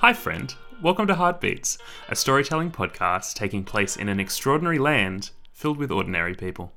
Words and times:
Hi, 0.00 0.14
friend. 0.14 0.54
Welcome 0.82 1.06
to 1.08 1.14
Heartbeats, 1.14 1.76
a 2.08 2.16
storytelling 2.16 2.70
podcast 2.70 3.34
taking 3.34 3.64
place 3.64 3.96
in 3.96 4.08
an 4.08 4.18
extraordinary 4.18 4.78
land 4.78 5.30
filled 5.52 5.76
with 5.76 5.90
ordinary 5.90 6.34
people. 6.34 6.72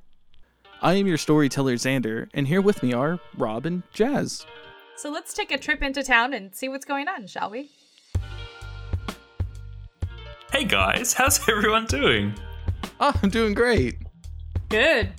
I 0.82 0.96
am 0.96 1.08
your 1.08 1.18
storyteller, 1.18 1.76
Xander, 1.76 2.28
and 2.34 2.46
here 2.46 2.60
with 2.62 2.84
me 2.84 2.92
are 2.92 3.20
Rob 3.38 3.66
and 3.66 3.84
Jazz. 3.94 4.46
So 4.98 5.10
let's 5.10 5.34
take 5.34 5.52
a 5.52 5.58
trip 5.58 5.82
into 5.82 6.04
town 6.04 6.34
and 6.34 6.54
see 6.54 6.68
what's 6.68 6.84
going 6.84 7.08
on, 7.08 7.28
shall 7.28 7.50
we? 7.50 7.72
Hey 10.52 10.66
guys, 10.66 11.14
how's 11.14 11.40
everyone 11.50 11.86
doing? 11.86 12.34
Oh, 13.00 13.18
I'm 13.24 13.30
doing 13.30 13.54
great. 13.54 13.96
Good. 14.68 15.14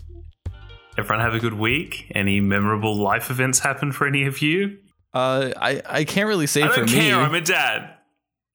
Everyone 0.98 1.24
have 1.24 1.34
a 1.34 1.40
good 1.40 1.54
week? 1.54 2.12
Any 2.14 2.40
memorable 2.40 2.94
life 2.96 3.30
events 3.30 3.60
happen 3.60 3.92
for 3.92 4.06
any 4.06 4.26
of 4.26 4.42
you? 4.42 4.76
Uh, 5.14 5.52
I, 5.56 5.80
I 5.86 6.04
can't 6.04 6.28
really 6.28 6.46
say 6.46 6.62
I 6.64 6.68
for 6.68 6.76
don't 6.80 6.92
me. 6.92 6.98
care, 6.98 7.16
I'm 7.16 7.34
a 7.34 7.40
dad. 7.40 7.93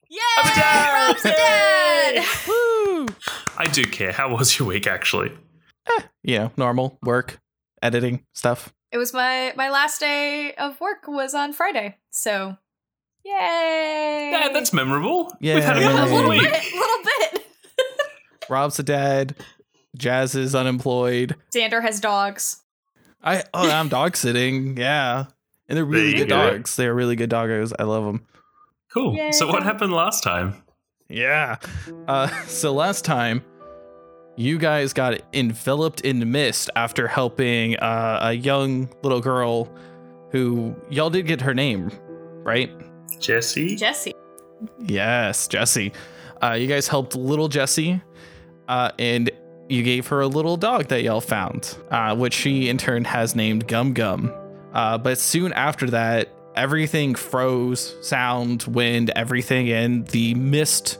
Yay! 0.10 0.20
I'm 0.38 0.52
a 0.52 0.56
dad! 0.56 1.08
Rob's 1.08 1.26
a 1.26 1.30
dad! 1.30 2.26
Woo! 2.48 3.06
I 3.58 3.68
do 3.72 3.84
care. 3.84 4.12
How 4.12 4.36
was 4.36 4.58
your 4.58 4.68
week 4.68 4.88
actually? 4.88 5.32
Eh, 5.88 6.02
you 6.24 6.38
know, 6.40 6.52
normal 6.58 6.98
work, 7.04 7.40
editing 7.84 8.26
stuff. 8.34 8.74
It 8.92 8.98
was 8.98 9.14
my 9.14 9.54
my 9.56 9.70
last 9.70 10.00
day 10.00 10.54
of 10.56 10.82
work 10.82 11.08
was 11.08 11.36
on 11.36 11.54
Friday, 11.54 11.98
so 12.10 12.58
yay! 13.24 14.30
Yeah, 14.32 14.50
that's 14.52 14.74
memorable. 14.74 15.32
Yeah, 15.40 15.56
We've 15.56 15.64
had 15.64 15.78
a 15.78 15.82
yeah, 15.82 15.90
a 15.90 15.94
memorable 15.94 16.18
little 16.30 16.36
yeah. 16.36 16.42
week. 16.42 16.52
bit, 16.52 16.74
little 16.74 17.04
bit. 17.04 17.48
Rob's 18.50 18.80
a 18.80 18.84
dad. 18.84 19.36
Jazz 19.96 20.34
is 20.34 20.56
unemployed. 20.56 21.36
Xander 21.54 21.84
has 21.84 22.00
dogs. 22.00 22.64
I 23.22 23.44
oh, 23.54 23.70
I'm 23.70 23.90
dog 23.90 24.16
sitting. 24.16 24.76
Yeah, 24.78 25.26
and 25.68 25.78
they're 25.78 25.86
really 25.86 26.14
good 26.14 26.30
go. 26.30 26.52
dogs. 26.52 26.76
They're 26.78 26.96
really 26.96 27.16
good 27.16 27.30
doggos. 27.30 27.74
I 27.78 27.84
love 27.84 28.06
them. 28.06 28.26
Cool. 28.94 29.16
Yay. 29.16 29.32
So 29.32 29.48
what 29.48 29.64
happened 29.64 29.94
last 29.94 30.24
time? 30.24 30.56
Yeah. 31.10 31.58
Uh, 32.08 32.28
so 32.48 32.74
last 32.74 33.06
time, 33.06 33.44
you 34.36 34.58
guys 34.58 34.94
got 34.94 35.22
enveloped 35.34 36.02
in 36.02 36.32
mist 36.32 36.70
after 36.76 37.08
helping 37.08 37.78
uh, 37.78 38.20
a 38.22 38.34
young 38.34 38.90
little 39.04 39.20
girl 39.20 39.70
who 40.32 40.76
y'all 40.90 41.10
did 41.10 41.28
get 41.28 41.42
her 41.42 41.54
name, 41.54 41.92
right? 42.44 42.72
Jesse? 43.20 43.76
Jesse. 43.76 44.14
Yes, 44.80 45.48
Jesse. 45.48 45.92
Uh, 46.42 46.54
you 46.54 46.68
guys 46.68 46.88
helped 46.88 47.16
little 47.16 47.48
Jesse, 47.48 48.02
uh, 48.68 48.92
and 48.98 49.30
you 49.68 49.84
gave 49.84 50.08
her 50.08 50.22
a 50.22 50.28
little 50.28 50.58
dog 50.58 50.88
that 50.88 51.04
y'all 51.04 51.22
found, 51.22 51.78
uh, 51.92 52.16
which 52.16 52.34
she 52.34 52.70
in 52.70 52.78
turn 52.78 53.04
has 53.04 53.36
named 53.36 53.68
Gum 53.68 53.94
Gum. 53.94 54.34
Uh, 54.74 54.98
but 54.98 55.18
soon 55.18 55.52
after 55.54 55.90
that, 55.90 56.30
everything 56.60 57.16
froze 57.16 57.96
sound, 58.06 58.64
wind, 58.64 59.10
everything, 59.16 59.72
and 59.72 60.06
the 60.08 60.34
mist 60.36 61.00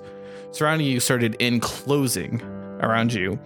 surrounding 0.52 0.88
you 0.88 1.02
started 1.02 1.36
enclosing 1.40 2.42
around 2.82 3.14
you. 3.14 3.38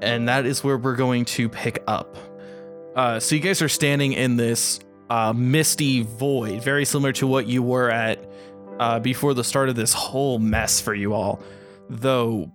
And 0.00 0.28
that 0.28 0.46
is 0.46 0.64
where 0.64 0.78
we're 0.78 0.96
going 0.96 1.26
to 1.26 1.50
pick 1.50 1.82
up. 1.86 2.16
Uh, 2.96 3.20
so 3.20 3.34
you 3.34 3.42
guys 3.42 3.60
are 3.60 3.68
standing 3.68 4.14
in 4.14 4.36
this 4.36 4.80
uh, 5.10 5.34
misty 5.34 6.02
void, 6.02 6.64
very 6.64 6.86
similar 6.86 7.12
to 7.12 7.26
what 7.26 7.46
you 7.46 7.62
were 7.62 7.90
at 7.90 8.18
uh, 8.80 8.98
before 8.98 9.34
the 9.34 9.44
start 9.44 9.68
of 9.68 9.76
this 9.76 9.92
whole 9.92 10.38
mess 10.38 10.80
for 10.80 10.94
you 10.94 11.12
all. 11.12 11.42
Though, 11.90 12.50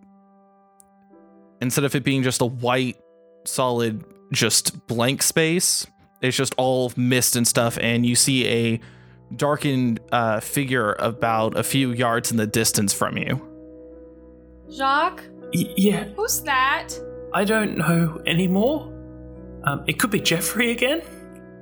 instead 1.61 1.83
of 1.83 1.93
it 1.93 2.03
being 2.03 2.23
just 2.23 2.41
a 2.41 2.45
white, 2.45 2.97
solid, 3.45 4.03
just 4.33 4.87
blank 4.87 5.21
space, 5.21 5.85
it's 6.21 6.35
just 6.37 6.53
all 6.57 6.91
mist 6.95 7.35
and 7.35 7.47
stuff. 7.47 7.77
And 7.81 8.05
you 8.05 8.15
see 8.15 8.47
a 8.47 8.79
darkened 9.35 9.99
uh, 10.11 10.39
figure 10.39 10.93
about 10.99 11.57
a 11.57 11.63
few 11.63 11.91
yards 11.91 12.31
in 12.31 12.37
the 12.37 12.47
distance 12.47 12.93
from 12.93 13.17
you. 13.17 13.41
Jacques, 14.71 15.23
Y- 15.53 15.73
yeah, 15.77 16.03
who's 16.15 16.41
that? 16.41 16.89
I 17.33 17.43
don't 17.45 17.77
know 17.77 18.21
anymore. 18.25 18.93
Um, 19.64 19.83
it 19.87 19.99
could 19.99 20.11
be 20.11 20.19
Jeffrey 20.19 20.71
again. 20.71 21.02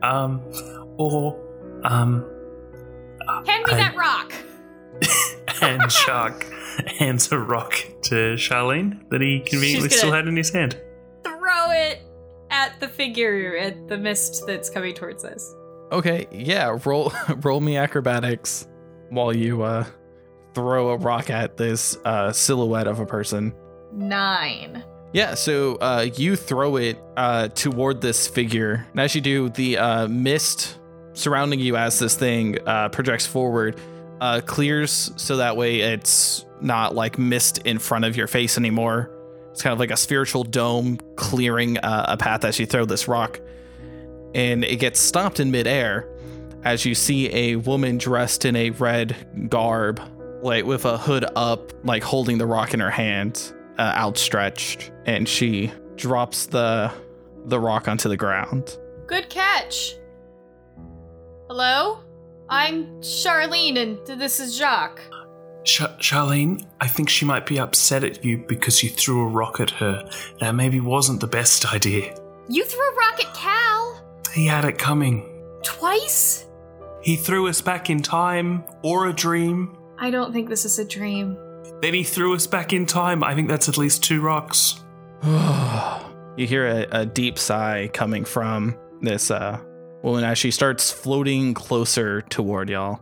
Um, 0.04 0.42
or, 0.98 1.40
um, 1.84 2.26
Hand 3.28 3.66
me 3.68 3.74
I- 3.74 3.76
that 3.78 3.96
rock. 3.96 4.34
and 5.62 5.92
Jacques 5.92 6.46
hands 6.88 7.32
a 7.32 7.38
rock 7.40 7.74
to 8.04 8.36
Charlene 8.36 9.08
that 9.10 9.22
he 9.22 9.40
conveniently 9.42 9.90
still 9.90 10.10
gonna- 10.10 10.18
had 10.18 10.28
in 10.28 10.36
his 10.36 10.50
hand. 10.52 10.80
Throw 12.76 12.82
it 12.82 12.84
at 12.84 12.92
the 12.92 12.96
figure 12.96 13.58
at 13.58 13.88
the 13.88 13.98
mist 13.98 14.44
that's 14.48 14.70
coming 14.70 14.94
towards 14.94 15.26
us. 15.26 15.56
Okay, 15.92 16.28
yeah, 16.32 16.78
roll 16.86 17.12
roll 17.38 17.62
me 17.62 17.78
acrobatics 17.78 18.68
while 19.10 19.36
you 19.36 19.64
uh, 19.64 19.86
throw 20.54 20.90
a 20.90 20.98
rock 20.98 21.30
at 21.30 21.58
this 21.58 21.98
uh, 22.06 22.32
silhouette 22.32 22.88
of 22.88 23.00
a 23.00 23.06
person. 23.06 23.54
Nine. 23.94 24.84
Yeah, 25.14 25.36
so 25.36 25.76
uh, 25.76 26.08
you 26.16 26.36
throw 26.36 26.76
it 26.76 26.98
uh, 27.16 27.48
toward 27.50 28.02
this 28.02 28.28
figure. 28.28 28.86
And 28.92 29.00
as 29.00 29.16
you 29.16 29.22
do, 29.22 29.50
the 29.50 29.78
uh, 29.78 30.08
mist 30.08 30.78
surrounding 31.14 31.62
you 31.62 31.78
as 31.78 32.00
this 32.00 32.18
thing 32.18 32.58
uh, 32.68 32.90
projects 32.90 33.26
forward 33.26 33.80
uh, 34.20 34.42
clears 34.46 35.12
so 35.16 35.38
that 35.38 35.56
way 35.56 35.80
it's 35.80 36.46
not 36.60 36.96
like 36.96 37.18
mist 37.18 37.60
in 37.60 37.80
front 37.80 38.04
of 38.04 38.18
your 38.18 38.28
face 38.28 38.58
anymore. 38.58 39.15
It's 39.56 39.62
kind 39.62 39.72
of 39.72 39.80
like 39.80 39.92
a 39.92 39.96
spiritual 39.96 40.44
dome 40.44 41.00
clearing 41.16 41.78
uh, 41.78 42.08
a 42.10 42.18
path 42.18 42.44
as 42.44 42.60
you 42.60 42.66
throw 42.66 42.84
this 42.84 43.08
rock. 43.08 43.40
And 44.34 44.66
it 44.66 44.82
gets 44.82 45.00
stopped 45.00 45.40
in 45.40 45.50
midair 45.50 46.10
as 46.66 46.84
you 46.84 46.94
see 46.94 47.34
a 47.34 47.56
woman 47.56 47.98
dressed 47.98 48.44
in 48.44 48.58
a 48.58 48.72
red 48.72 49.48
garb, 49.50 50.02
like 50.42 50.66
with 50.66 50.84
a 50.84 50.98
hood 50.98 51.24
up, 51.38 51.72
like 51.86 52.04
holding 52.04 52.38
the 52.38 52.46
rock 52.46 52.74
in 52.74 52.82
her 52.82 52.92
hand 52.92 53.54
uh, 53.78 53.94
outstretched, 53.96 54.92
and 55.06 55.26
she 55.26 55.72
drops 55.96 56.48
the 56.48 56.92
the 57.46 57.58
rock 57.58 57.88
onto 57.88 58.10
the 58.10 58.18
ground. 58.18 58.78
Good 59.08 59.30
catch. 59.30 59.96
Hello? 61.48 62.00
I'm 62.50 62.88
Charlene 63.00 63.78
and 63.78 64.20
this 64.20 64.42
is 64.42 64.58
Jacques. 64.58 65.00
Sh- 65.66 65.82
Charlene, 66.00 66.66
I 66.80 66.88
think 66.88 67.10
she 67.10 67.26
might 67.26 67.46
be 67.46 67.60
upset 67.60 68.04
at 68.04 68.24
you 68.24 68.38
because 68.38 68.84
you 68.84 68.90
threw 68.90 69.24
a 69.24 69.28
rock 69.28 69.60
at 69.60 69.72
her. 69.72 70.08
That 70.40 70.54
maybe 70.54 70.80
wasn't 70.80 71.20
the 71.20 71.28
best 71.28 71.74
idea. 71.74 72.16
You 72.48 72.64
threw 72.64 72.80
a 72.80 72.96
rock 72.96 73.20
at 73.20 73.34
Cal? 73.34 74.24
He 74.34 74.46
had 74.46 74.64
it 74.66 74.78
coming. 74.78 75.28
Twice? 75.64 76.46
He 77.02 77.16
threw 77.16 77.48
us 77.48 77.62
back 77.62 77.90
in 77.90 78.02
time, 78.02 78.64
or 78.84 79.08
a 79.08 79.14
dream. 79.14 79.78
I 79.98 80.12
don't 80.12 80.34
think 80.34 80.50
this 80.50 80.66
is 80.66 80.78
a 80.80 80.86
dream. 80.86 81.38
Then 81.82 81.94
he 81.94 82.04
threw 82.04 82.36
us 82.36 82.48
back 82.48 82.74
in 82.74 82.86
time. 82.86 83.24
I 83.24 83.34
think 83.34 83.50
that's 83.50 83.68
at 83.68 83.78
least 83.78 84.04
two 84.04 84.22
rocks. 84.22 84.84
you 85.24 86.48
hear 86.48 86.68
a, 86.68 86.88
a 87.02 87.06
deep 87.06 87.40
sigh 87.40 87.90
coming 87.94 88.26
from 88.26 88.78
this 89.02 89.32
uh, 89.32 89.60
woman 90.04 90.24
as 90.24 90.38
she 90.38 90.52
starts 90.52 90.92
floating 90.92 91.54
closer 91.54 92.22
toward 92.22 92.70
y'all. 92.70 93.00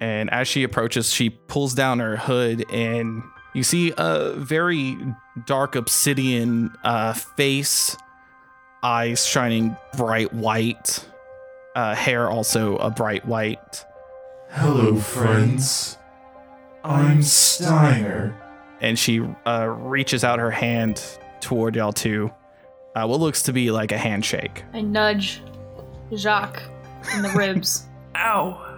And 0.00 0.30
as 0.30 0.48
she 0.48 0.62
approaches, 0.62 1.12
she 1.12 1.28
pulls 1.30 1.74
down 1.74 1.98
her 1.98 2.16
hood, 2.16 2.64
and 2.72 3.22
you 3.54 3.62
see 3.62 3.92
a 3.98 4.32
very 4.32 4.96
dark 5.46 5.76
obsidian 5.76 6.72
uh, 6.84 7.12
face, 7.12 7.96
eyes 8.82 9.26
shining 9.26 9.76
bright 9.96 10.32
white, 10.32 11.06
uh, 11.76 11.94
hair 11.94 12.30
also 12.30 12.76
a 12.78 12.90
bright 12.90 13.26
white. 13.26 13.84
Hello, 14.50 14.96
friends. 14.96 15.98
I'm 16.82 17.22
Steiner. 17.22 18.34
and 18.80 18.98
she 18.98 19.20
uh, 19.46 19.66
reaches 19.68 20.24
out 20.24 20.38
her 20.38 20.50
hand 20.50 21.02
toward 21.42 21.76
y'all 21.76 21.92
to 21.92 22.30
uh, 22.96 23.06
what 23.06 23.20
looks 23.20 23.42
to 23.42 23.52
be 23.52 23.70
like 23.70 23.92
a 23.92 23.98
handshake. 23.98 24.64
I 24.72 24.80
nudge 24.80 25.42
Jacques 26.16 26.62
in 27.14 27.20
the 27.22 27.28
ribs. 27.30 27.86
Ow. 28.16 28.69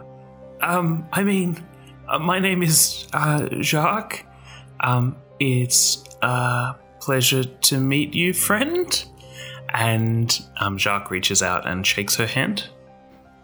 Um, 0.63 1.07
I 1.13 1.25
mean, 1.25 1.63
uh, 2.09 2.19
my 2.19 2.39
name 2.39 2.63
is 2.63 3.07
uh, 3.13 3.49
Jacques. 3.61 4.25
Um, 4.81 5.17
it's 5.41 6.05
a 6.23 6.77
pleasure 7.01 7.45
to 7.45 7.79
meet 7.79 8.15
you, 8.15 8.33
friend. 8.33 9.05
And 9.75 10.39
um, 10.61 10.79
Jacques 10.79 11.11
reaches 11.11 11.43
out 11.43 11.67
and 11.67 11.87
shakes 11.87 12.17
her 12.17 12.27
hand. 12.27 12.69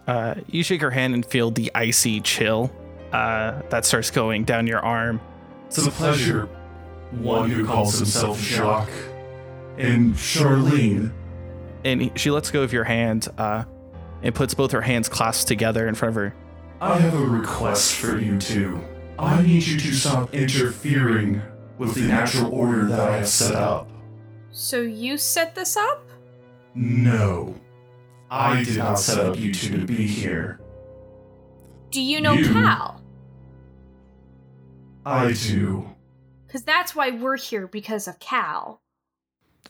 Uh, 0.06 0.37
you 0.47 0.62
shake 0.62 0.81
her 0.81 0.91
hand 0.91 1.15
and 1.15 1.25
feel 1.25 1.50
the 1.50 1.70
icy 1.75 2.20
chill 2.20 2.70
uh, 3.12 3.62
that 3.71 3.85
starts 3.85 4.11
going 4.11 4.44
down 4.44 4.67
your 4.67 4.81
arm. 4.81 5.21
It's 5.67 5.87
a 5.87 5.91
pleasure. 5.91 6.49
One 7.11 7.50
who 7.50 7.67
calls 7.67 7.99
himself 7.99 8.41
Jacques. 8.41 8.91
And 9.76 10.14
Charlene. 10.14 11.12
And 11.85 12.19
she 12.19 12.31
lets 12.31 12.50
go 12.50 12.62
of 12.62 12.73
your 12.73 12.85
hand 12.85 13.29
uh, 13.38 13.64
and 14.23 14.35
puts 14.35 14.55
both 14.55 14.73
her 14.73 14.81
hands 14.82 15.09
clasped 15.09 15.49
together 15.49 15.88
in 15.88 15.94
front 15.94 16.11
of 16.11 16.14
her. 16.17 16.35
I 16.81 16.99
have 16.99 17.15
a 17.15 17.19
request 17.27 17.95
for 17.97 18.19
you 18.19 18.39
two. 18.39 18.81
I 19.19 19.43
need 19.43 19.67
you 19.67 19.79
to 19.81 19.93
stop 19.93 20.33
interfering 20.33 21.43
with 21.77 21.95
the 21.95 22.03
natural 22.03 22.53
order 22.55 22.85
that 22.87 23.01
I 23.01 23.17
have 23.17 23.29
set 23.29 23.55
up. 23.55 23.89
so 24.53 24.81
you 24.81 25.17
set 25.19 25.55
this 25.55 25.77
up? 25.77 26.09
No. 26.75 27.55
I 28.31 28.63
did 28.65 28.77
not 28.79 28.99
set 28.99 29.19
up 29.19 29.39
you 29.39 29.53
two 29.53 29.79
to 29.79 29.87
be 29.87 30.07
here. 30.07 30.61
Do 31.91 32.01
you 32.01 32.21
know 32.21 32.33
You- 32.35 32.53
Cal? 32.53 33.01
I 35.07 35.33
do. 35.33 35.89
Because 36.47 36.63
that's 36.63 36.95
why 36.95 37.11
we're 37.11 37.37
here, 37.37 37.67
because 37.67 38.07
of 38.09 38.19
Cal. 38.19 38.81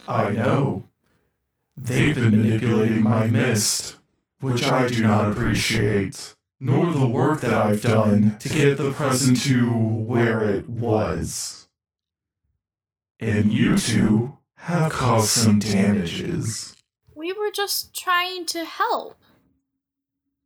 I 0.06 0.30
know. 0.30 0.84
They've 1.76 2.14
been 2.14 2.30
manipulating 2.42 3.02
my 3.02 3.26
mist, 3.28 3.96
which 4.40 4.64
I 4.64 4.88
do 4.88 5.02
not 5.02 5.30
appreciate, 5.30 6.34
nor 6.60 6.92
the 6.92 7.06
work 7.06 7.40
that 7.40 7.54
I've 7.54 7.82
done 7.82 8.36
to 8.40 8.48
get 8.48 8.78
the 8.78 8.90
present 8.90 9.40
to 9.42 9.70
where 9.70 10.42
it 10.42 10.68
was. 10.68 11.68
And 13.20 13.52
you 13.52 13.76
two 13.78 14.38
have 14.56 14.92
caused 14.92 15.28
some 15.28 15.58
damages. 15.58 16.76
We 17.14 17.32
were 17.32 17.50
just 17.52 17.94
trying 17.94 18.46
to 18.46 18.64
help. 18.64 19.16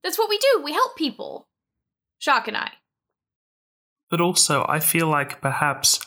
That's 0.02 0.18
what 0.18 0.28
we 0.28 0.38
do. 0.38 0.62
We 0.62 0.72
help 0.72 0.96
people. 0.96 1.48
Jacques 2.20 2.48
and 2.48 2.56
I. 2.56 2.72
But 4.10 4.20
also, 4.20 4.66
I 4.68 4.80
feel 4.80 5.06
like 5.06 5.40
perhaps, 5.40 6.00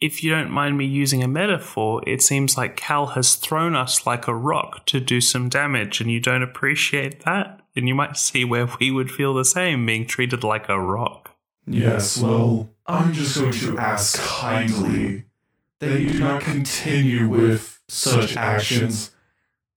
if 0.00 0.24
you 0.24 0.30
don't 0.30 0.50
mind 0.50 0.76
me 0.76 0.84
using 0.84 1.22
a 1.22 1.28
metaphor, 1.28 2.02
it 2.06 2.22
seems 2.22 2.56
like 2.56 2.76
Cal 2.76 3.06
has 3.08 3.36
thrown 3.36 3.76
us 3.76 4.06
like 4.06 4.26
a 4.26 4.34
rock 4.34 4.86
to 4.86 4.98
do 4.98 5.20
some 5.20 5.48
damage, 5.48 6.00
and 6.00 6.10
you 6.10 6.20
don't 6.20 6.42
appreciate 6.42 7.24
that. 7.24 7.61
And 7.74 7.88
you 7.88 7.94
might 7.94 8.16
see 8.28 8.44
where 8.44 8.68
we 8.80 8.90
would 8.90 9.10
feel 9.10 9.34
the 9.34 9.44
same, 9.44 9.86
being 9.86 10.06
treated 10.06 10.44
like 10.44 10.68
a 10.68 10.80
rock. 10.80 11.36
Yes, 11.66 12.18
well, 12.18 12.70
I'm 12.86 13.12
just 13.12 13.38
going 13.38 13.52
to 13.52 13.78
ask 13.78 14.20
kindly 14.20 15.24
that 15.78 16.00
you 16.00 16.10
do 16.10 16.18
not 16.18 16.42
continue 16.42 17.28
with 17.28 17.80
such 17.88 18.36
actions 18.36 19.12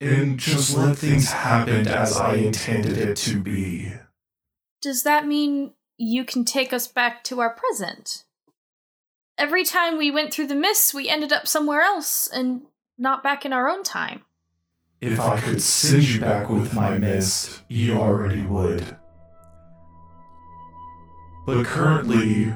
and 0.01 0.37
just 0.37 0.75
let 0.75 0.97
things 0.97 1.31
happen 1.31 1.87
as 1.87 2.17
I 2.17 2.35
intended 2.35 2.97
it 2.97 3.15
to 3.17 3.39
be. 3.39 3.93
Does 4.81 5.03
that 5.03 5.27
mean 5.27 5.73
you 5.97 6.25
can 6.25 6.43
take 6.43 6.73
us 6.73 6.87
back 6.87 7.23
to 7.25 7.39
our 7.39 7.49
present? 7.49 8.23
Every 9.37 9.63
time 9.63 9.97
we 9.97 10.11
went 10.11 10.33
through 10.33 10.47
the 10.47 10.55
mists, 10.55 10.93
we 10.93 11.09
ended 11.09 11.33
up 11.33 11.47
somewhere 11.47 11.81
else 11.81 12.27
and 12.31 12.63
not 12.97 13.23
back 13.23 13.45
in 13.45 13.53
our 13.53 13.69
own 13.69 13.83
time. 13.83 14.23
If 15.01 15.19
I 15.19 15.39
could 15.39 15.61
send 15.61 16.03
you 16.03 16.21
back 16.21 16.49
with 16.49 16.73
my 16.73 16.97
mist, 16.97 17.61
you 17.67 17.93
already 17.97 18.41
would. 18.43 18.97
But 21.45 21.65
currently, 21.65 22.53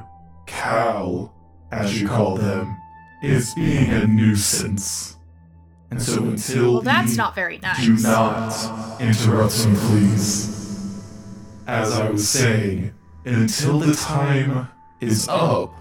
Cal, 0.47 1.33
as 1.71 2.01
you 2.01 2.07
call 2.07 2.37
them, 2.37 2.75
is 3.21 3.53
being 3.53 3.89
a 3.91 4.07
nuisance. 4.07 5.17
And 5.91 6.01
so 6.01 6.23
until 6.23 6.73
Well, 6.73 6.81
that's 6.81 7.11
we 7.11 7.17
not 7.17 7.35
very 7.35 7.57
nice. 7.59 7.83
do 7.85 7.97
not 7.97 8.99
interrupt 9.01 9.67
me, 9.67 9.75
please. 9.75 11.03
As 11.67 11.91
I 11.99 12.09
was 12.09 12.27
saying, 12.27 12.93
until 13.25 13.79
the 13.79 13.93
time 13.93 14.69
is 15.01 15.27
up, 15.27 15.73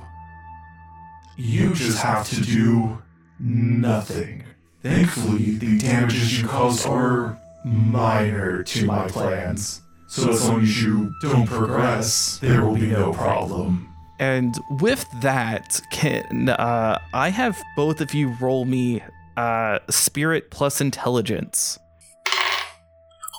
you 1.37 1.72
just 1.72 1.99
have 2.02 2.28
to 2.31 2.40
do 2.43 2.99
nothing. 3.38 4.43
Thankfully, 4.82 5.56
the 5.56 5.78
damages 5.78 6.40
you 6.40 6.48
caused 6.48 6.86
are 6.86 7.38
minor 7.64 8.62
to 8.62 8.86
my 8.86 9.08
plans. 9.08 9.82
So 10.08 10.30
as 10.30 10.48
long 10.48 10.62
as 10.62 10.82
you 10.82 11.12
don't 11.20 11.46
progress, 11.46 12.38
there 12.38 12.64
will 12.64 12.75
be 12.76 12.86
no 12.86 13.12
problem. 13.12 13.92
And 14.19 14.56
with 14.80 15.04
that, 15.20 15.80
can 15.92 16.48
uh, 16.48 16.98
I 17.12 17.28
have 17.28 17.60
both 17.76 18.00
of 18.00 18.14
you 18.14 18.34
roll 18.40 18.64
me 18.64 19.02
uh, 19.36 19.78
spirit 19.90 20.50
plus 20.50 20.80
intelligence? 20.80 21.78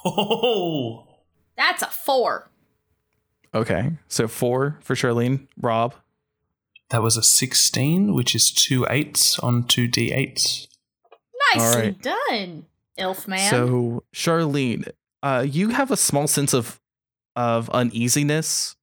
Oh, 0.05 1.05
That's 1.57 1.81
a 1.81 1.87
four. 1.87 2.49
Okay, 3.53 3.91
so 4.07 4.29
four 4.29 4.79
for 4.81 4.95
Charlene. 4.95 5.47
Rob, 5.59 5.95
that 6.89 7.01
was 7.01 7.17
a 7.17 7.23
16, 7.23 8.13
which 8.13 8.33
is 8.33 8.49
two 8.51 8.85
eights 8.89 9.37
on 9.39 9.65
two 9.65 9.89
d8s. 9.89 10.37
Nicely 10.39 10.68
All 11.57 11.73
right. 11.73 12.01
done, 12.01 12.65
Elf 12.97 13.27
Man. 13.27 13.49
So 13.49 14.03
Charlene, 14.13 14.89
uh, 15.23 15.45
you 15.47 15.69
have 15.69 15.91
a 15.91 15.97
small 15.97 16.27
sense 16.27 16.53
of 16.53 16.79
of 17.35 17.69
uneasiness 17.69 18.75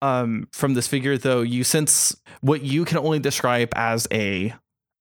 um, 0.00 0.48
from 0.52 0.74
this 0.74 0.88
figure, 0.88 1.16
though 1.16 1.42
you 1.42 1.64
sense 1.64 2.16
what 2.40 2.62
you 2.62 2.84
can 2.84 2.98
only 2.98 3.18
describe 3.18 3.70
as 3.74 4.06
a 4.12 4.54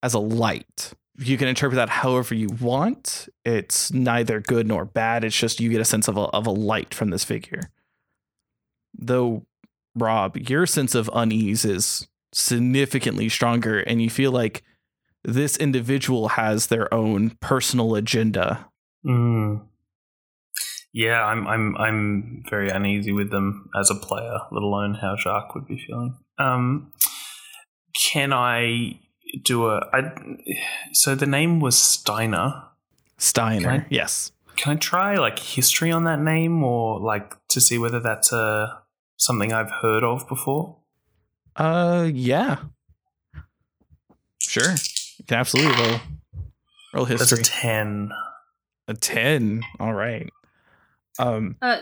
as 0.04 0.13
a 0.13 0.19
light. 0.19 0.94
You 1.18 1.38
can 1.38 1.48
interpret 1.48 1.75
that 1.75 1.90
however 1.90 2.34
you 2.34 2.50
want. 2.50 3.28
It's 3.44 3.92
neither 3.92 4.40
good 4.40 4.68
nor 4.68 4.86
bad. 4.86 5.24
It's 5.24 5.38
just 5.38 5.60
you 5.60 5.69
get 5.69 5.81
a 5.81 5.86
sense 5.86 6.08
of 6.08 6.18
a 6.18 6.22
of 6.22 6.48
a 6.48 6.52
light 6.52 6.94
from 6.94 7.10
this 7.10 7.24
figure. 7.24 7.69
Though, 8.98 9.46
Rob, 9.96 10.38
your 10.38 10.66
sense 10.66 10.96
of 10.96 11.10
unease 11.13 11.66
is 11.66 12.08
significantly 12.34 13.30
stronger, 13.30 13.80
and 13.80 14.02
you 14.02 14.10
feel 14.10 14.31
like 14.31 14.63
this 15.23 15.57
individual 15.57 16.29
has 16.29 16.68
their 16.68 16.91
own 16.94 17.31
personal 17.41 17.95
agenda 17.95 18.71
Mm. 19.06 19.62
Yeah, 20.94 21.23
I'm 21.23 21.47
I'm 21.47 21.77
I'm 21.77 22.44
very 22.50 22.69
uneasy 22.69 23.12
with 23.12 23.31
them 23.31 23.69
as 23.79 23.89
a 23.89 23.95
player, 23.95 24.39
let 24.51 24.62
alone 24.62 24.95
how 24.95 25.15
Jacques 25.15 25.56
would 25.56 25.68
be 25.68 25.81
feeling. 25.88 26.18
Um, 26.38 26.91
can 28.12 28.33
I 28.33 29.00
do 29.44 29.68
a? 29.68 29.81
I, 29.94 30.12
so 30.91 31.15
the 31.15 31.25
name 31.25 31.59
was 31.59 31.77
Steiner. 31.77 32.63
Steiner. 33.17 33.71
Okay. 33.71 33.85
Yes. 33.89 34.31
Can 34.57 34.74
I 34.74 34.75
try 34.75 35.15
like 35.15 35.39
history 35.39 35.91
on 35.91 36.03
that 36.03 36.19
name, 36.19 36.62
or 36.63 37.00
like 37.00 37.35
to 37.50 37.62
see 37.62 37.77
whether 37.77 38.00
that's 38.00 38.33
a 38.33 38.81
something 39.17 39.53
I've 39.53 39.71
heard 39.71 40.03
of 40.03 40.27
before? 40.27 40.77
Uh, 41.56 42.09
yeah. 42.12 42.57
Sure. 44.39 44.75
You 45.21 45.25
can 45.27 45.38
absolutely 45.38 45.71
roll. 45.85 46.00
Roll 46.95 47.06
history. 47.06 47.38
That's 47.38 47.47
a 47.47 47.51
ten. 47.51 48.12
a 48.88 48.95
ten. 48.95 49.62
All 49.79 49.94
right. 49.94 50.27
Um. 51.19 51.57
uh, 51.62 51.81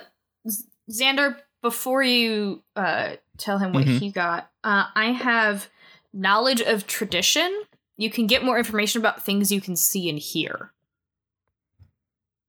Xander, 0.91 1.37
before 1.61 2.03
you 2.03 2.63
uh, 2.75 3.15
tell 3.37 3.57
him 3.57 3.71
what 3.71 3.85
Mhm. 3.85 3.99
he 3.99 4.11
got, 4.11 4.51
uh, 4.65 4.87
I 4.93 5.11
have 5.13 5.69
knowledge 6.11 6.59
of 6.61 6.85
tradition. 6.85 7.63
You 7.95 8.09
can 8.09 8.27
get 8.27 8.43
more 8.43 8.57
information 8.57 8.99
about 9.01 9.23
things 9.23 9.53
you 9.53 9.61
can 9.61 9.77
see 9.77 10.09
and 10.09 10.19
hear. 10.19 10.73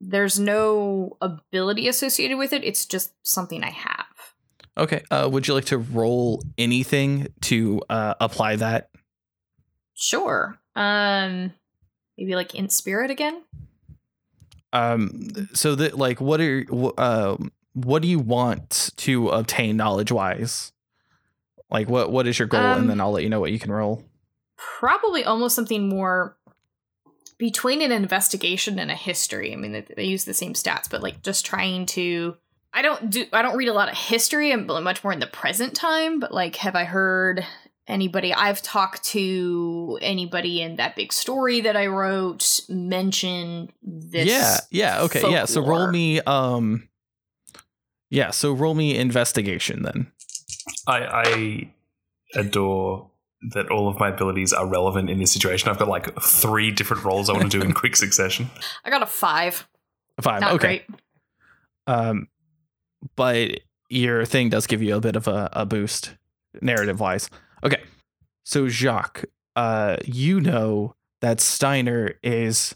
There's 0.01 0.41
no 0.41 1.17
ability 1.21 1.87
associated 1.87 2.37
with 2.37 2.53
it. 2.53 2.65
It's 2.65 2.85
just 2.85 3.13
something 3.23 3.63
I 3.63 3.71
have. 3.71 4.07
Okay. 4.77 5.03
Uh, 5.11 5.29
would 5.31 5.47
you 5.47 5.55
like 5.55 5.67
to 5.67 5.79
roll 5.79 6.43
anything 6.59 7.29
to 7.43 7.81
uh, 7.89 8.15
apply 8.21 8.57
that? 8.57 8.91
Sure. 9.95 10.59
Um, 10.81 11.53
maybe 12.17 12.35
like 12.35 12.55
in 12.55 12.69
spirit 12.69 13.11
again. 13.11 13.43
Um. 14.73 15.49
So 15.53 15.75
that 15.75 15.99
like, 15.99 16.21
what 16.21 16.41
are 16.41 16.65
um 16.99 17.53
what 17.75 18.03
do 18.03 18.09
you 18.09 18.19
want 18.19 18.91
to 18.97 19.29
obtain 19.29 19.77
knowledge 19.77 20.13
wise? 20.13 20.73
Like, 21.71 21.89
what 21.89 22.11
what 22.11 22.27
is 22.27 22.39
your 22.39 22.49
goal? 22.49 22.61
Um, 22.61 22.81
and 22.81 22.91
then 22.91 23.01
I'll 23.01 23.13
let 23.13 23.23
you 23.23 23.29
know 23.29 23.41
what 23.41 23.53
you 23.53 23.59
can 23.59 23.73
roll. 23.73 24.05
Probably 24.57 25.25
almost 25.25 25.55
something 25.55 25.89
more 25.89 26.37
between 27.39 27.81
an 27.81 27.93
investigation 27.93 28.79
and 28.79 28.91
a 28.91 28.95
history. 28.95 29.53
I 29.53 29.57
mean, 29.57 29.73
they, 29.73 29.87
they 29.97 30.05
use 30.05 30.25
the 30.25 30.35
same 30.35 30.53
stats, 30.53 30.91
but 30.91 31.03
like 31.03 31.23
just 31.23 31.47
trying 31.47 31.87
to. 31.87 32.37
I 32.73 32.83
don't 32.83 33.11
do. 33.11 33.25
I 33.33 33.43
don't 33.43 33.57
read 33.57 33.69
a 33.69 33.73
lot 33.73 33.91
of 33.91 33.97
history. 33.97 34.53
I'm 34.53 34.67
much 34.67 35.03
more 35.03 35.13
in 35.13 35.21
the 35.21 35.27
present 35.27 35.75
time. 35.75 36.21
But 36.21 36.33
like, 36.33 36.57
have 36.57 36.77
I 36.77 36.85
heard 36.85 37.45
anybody? 37.91 38.33
I've 38.33 38.63
talked 38.63 39.05
to 39.05 39.99
anybody 40.01 40.63
in 40.63 40.77
that 40.77 40.97
big 40.97 41.13
story 41.13 41.61
that 41.63 41.77
I 41.77 41.87
wrote 41.87 42.61
mention 42.69 43.71
this. 43.83 44.27
yeah. 44.27 44.59
Yeah. 44.71 45.03
Okay. 45.03 45.31
Yeah. 45.31 45.45
So 45.45 45.65
roll 45.65 45.91
me. 45.91 46.21
Um. 46.21 46.89
Yeah. 48.09 48.31
So 48.31 48.53
roll 48.53 48.75
me 48.75 48.97
investigation 48.97 49.83
then. 49.83 50.11
I, 50.87 50.99
I 50.99 51.71
adore 52.35 53.11
that 53.53 53.71
all 53.71 53.89
of 53.89 53.99
my 53.99 54.09
abilities 54.09 54.53
are 54.53 54.67
relevant 54.67 55.09
in 55.09 55.19
this 55.19 55.33
situation. 55.33 55.69
I've 55.71 55.79
got 55.79 55.89
like 55.89 56.21
three 56.21 56.71
different 56.71 57.05
roles 57.05 57.31
I 57.31 57.33
want 57.33 57.51
to 57.51 57.59
do 57.61 57.65
in 57.65 57.73
quick 57.73 57.97
succession. 57.97 58.51
I 58.85 58.91
got 58.91 59.03
a 59.03 59.07
five. 59.07 59.67
Five. 60.21 60.41
Not 60.43 60.53
okay. 60.55 60.85
great. 60.87 61.01
Um, 61.87 62.29
but 63.17 63.61
your 63.89 64.25
thing 64.25 64.51
does 64.51 64.67
give 64.67 64.83
you 64.83 64.95
a 64.95 65.01
bit 65.01 65.17
of 65.17 65.27
a, 65.27 65.49
a 65.53 65.67
boost 65.67 66.15
narrative 66.61 67.01
wise. 67.01 67.31
Okay. 67.65 67.83
So 68.45 68.69
Jacques, 68.69 69.25
uh, 69.57 69.97
you 70.05 70.41
know 70.41 70.95
that 71.21 71.41
Steiner 71.41 72.15
is 72.23 72.75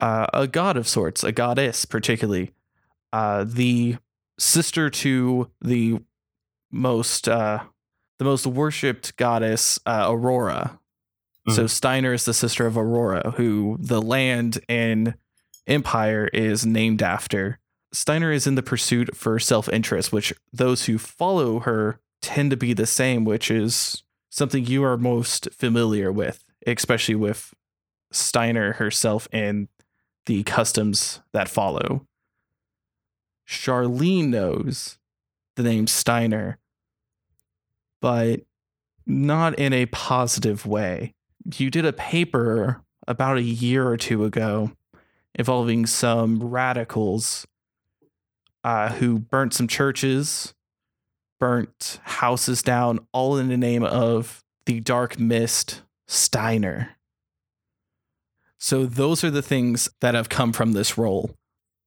uh, 0.00 0.26
a 0.32 0.46
god 0.46 0.76
of 0.76 0.88
sorts, 0.88 1.24
a 1.24 1.32
goddess 1.32 1.84
particularly, 1.84 2.52
uh, 3.12 3.44
the 3.46 3.96
sister 4.38 4.90
to 4.90 5.50
the 5.60 6.00
most 6.70 7.28
uh, 7.28 7.60
the 8.18 8.24
most 8.24 8.46
worshipped 8.46 9.16
goddess, 9.16 9.78
uh, 9.86 10.06
Aurora. 10.08 10.78
So 11.48 11.66
Steiner 11.66 12.12
is 12.12 12.24
the 12.24 12.34
sister 12.34 12.66
of 12.66 12.78
Aurora, 12.78 13.32
who 13.32 13.76
the 13.80 14.00
land 14.00 14.60
and 14.68 15.14
empire 15.66 16.28
is 16.32 16.64
named 16.64 17.02
after. 17.02 17.58
Steiner 17.92 18.30
is 18.30 18.46
in 18.46 18.54
the 18.54 18.62
pursuit 18.62 19.16
for 19.16 19.40
self 19.40 19.68
interest, 19.68 20.12
which 20.12 20.32
those 20.52 20.84
who 20.84 20.98
follow 20.98 21.58
her 21.60 21.98
tend 22.22 22.50
to 22.50 22.56
be 22.56 22.72
the 22.72 22.86
same, 22.86 23.24
which 23.24 23.50
is 23.50 24.02
something 24.30 24.64
you 24.64 24.82
are 24.84 24.96
most 24.96 25.48
familiar 25.52 26.10
with, 26.10 26.42
especially 26.66 27.14
with 27.14 27.52
Steiner 28.10 28.74
herself 28.74 29.28
and 29.32 29.68
the 30.26 30.42
customs 30.44 31.20
that 31.32 31.48
follow. 31.48 32.06
Charlene 33.46 34.28
knows 34.28 34.98
the 35.56 35.62
name 35.62 35.86
Steiner, 35.86 36.58
but 38.00 38.40
not 39.06 39.58
in 39.58 39.72
a 39.72 39.86
positive 39.86 40.64
way. 40.64 41.14
You 41.56 41.70
did 41.70 41.84
a 41.84 41.92
paper 41.92 42.82
about 43.06 43.36
a 43.36 43.42
year 43.42 43.86
or 43.86 43.96
two 43.96 44.24
ago 44.24 44.72
involving 45.34 45.86
some 45.86 46.42
radicals 46.42 47.46
uh, 48.64 48.90
who 48.90 49.18
burnt 49.18 49.54
some 49.54 49.66
churches, 49.66 50.54
burnt 51.42 51.98
houses 52.04 52.62
down, 52.62 53.00
all 53.12 53.36
in 53.36 53.48
the 53.48 53.56
name 53.56 53.82
of 53.82 54.44
the 54.66 54.78
dark 54.78 55.18
mist 55.18 55.82
Steiner. 56.06 56.90
So, 58.60 58.86
those 58.86 59.24
are 59.24 59.30
the 59.30 59.42
things 59.42 59.88
that 60.00 60.14
have 60.14 60.28
come 60.28 60.52
from 60.52 60.70
this 60.70 60.96
role. 60.96 61.34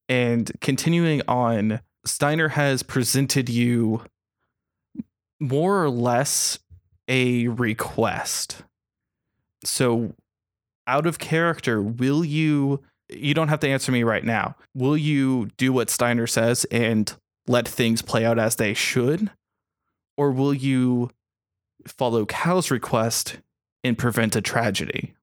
And 0.10 0.52
continuing 0.60 1.22
on, 1.26 1.80
Steiner 2.06 2.50
has 2.50 2.84
presented 2.84 3.48
you 3.48 4.04
more 5.40 5.82
or 5.82 5.90
less 5.90 6.60
a 7.08 7.48
request. 7.48 8.64
So, 9.64 10.16
out 10.86 11.06
of 11.06 11.18
character, 11.18 11.82
will 11.82 12.26
you? 12.26 12.84
You 13.08 13.34
don't 13.34 13.48
have 13.48 13.62
to 13.62 13.70
answer 13.70 13.94
me 13.94 14.04
right 14.04 14.26
now. 14.26 14.58
Will 14.74 14.98
you 14.98 15.48
do 15.56 15.72
what 15.72 15.90
Steiner 15.90 16.28
says 16.28 16.66
and 16.66 17.16
let 17.48 17.66
things 17.66 18.02
play 18.02 18.26
out 18.26 18.38
as 18.38 18.58
they 18.58 18.74
should? 18.74 19.32
Or 20.18 20.32
will 20.32 20.54
you 20.54 21.10
follow 21.88 22.26
Cal's 22.26 22.72
request 22.72 23.40
and 23.84 23.98
prevent 23.98 24.36
a 24.36 24.42
tragedy? 24.42 25.16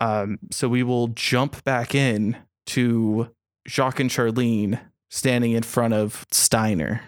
Um, 0.00 0.38
so 0.50 0.68
we 0.68 0.82
will 0.82 1.08
jump 1.08 1.62
back 1.64 1.94
in 1.94 2.36
to 2.66 3.28
Jacques 3.68 4.00
and 4.00 4.10
Charlene 4.10 4.80
standing 5.10 5.52
in 5.52 5.62
front 5.62 5.94
of 5.94 6.26
Steiner. 6.30 7.02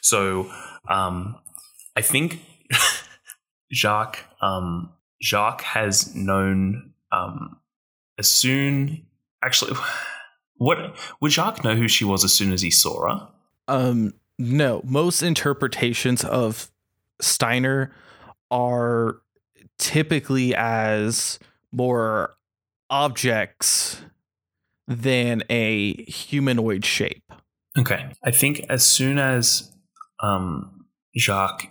So, 0.00 0.50
um, 0.88 1.36
I 1.96 2.00
think 2.00 2.40
Jacques, 3.72 4.20
um, 4.40 4.92
Jacques 5.22 5.62
has 5.62 6.14
known 6.14 6.92
um, 7.12 7.58
as 8.18 8.28
soon. 8.28 9.06
Actually, 9.42 9.76
what 10.56 10.96
would 11.20 11.30
Jacques 11.30 11.62
know 11.62 11.76
who 11.76 11.88
she 11.88 12.04
was 12.04 12.24
as 12.24 12.32
soon 12.32 12.52
as 12.52 12.62
he 12.62 12.70
saw 12.70 13.08
her? 13.08 13.28
Um, 13.68 14.14
no, 14.42 14.80
most 14.84 15.22
interpretations 15.22 16.24
of 16.24 16.70
Steiner 17.20 17.92
are 18.50 19.20
typically 19.78 20.54
as 20.54 21.38
more 21.70 22.34
objects 22.90 24.02
than 24.88 25.42
a 25.48 25.94
humanoid 26.04 26.84
shape. 26.84 27.22
Okay, 27.78 28.12
I 28.22 28.30
think 28.32 28.66
as 28.68 28.84
soon 28.84 29.18
as 29.18 29.72
um, 30.20 30.86
Jacques 31.16 31.68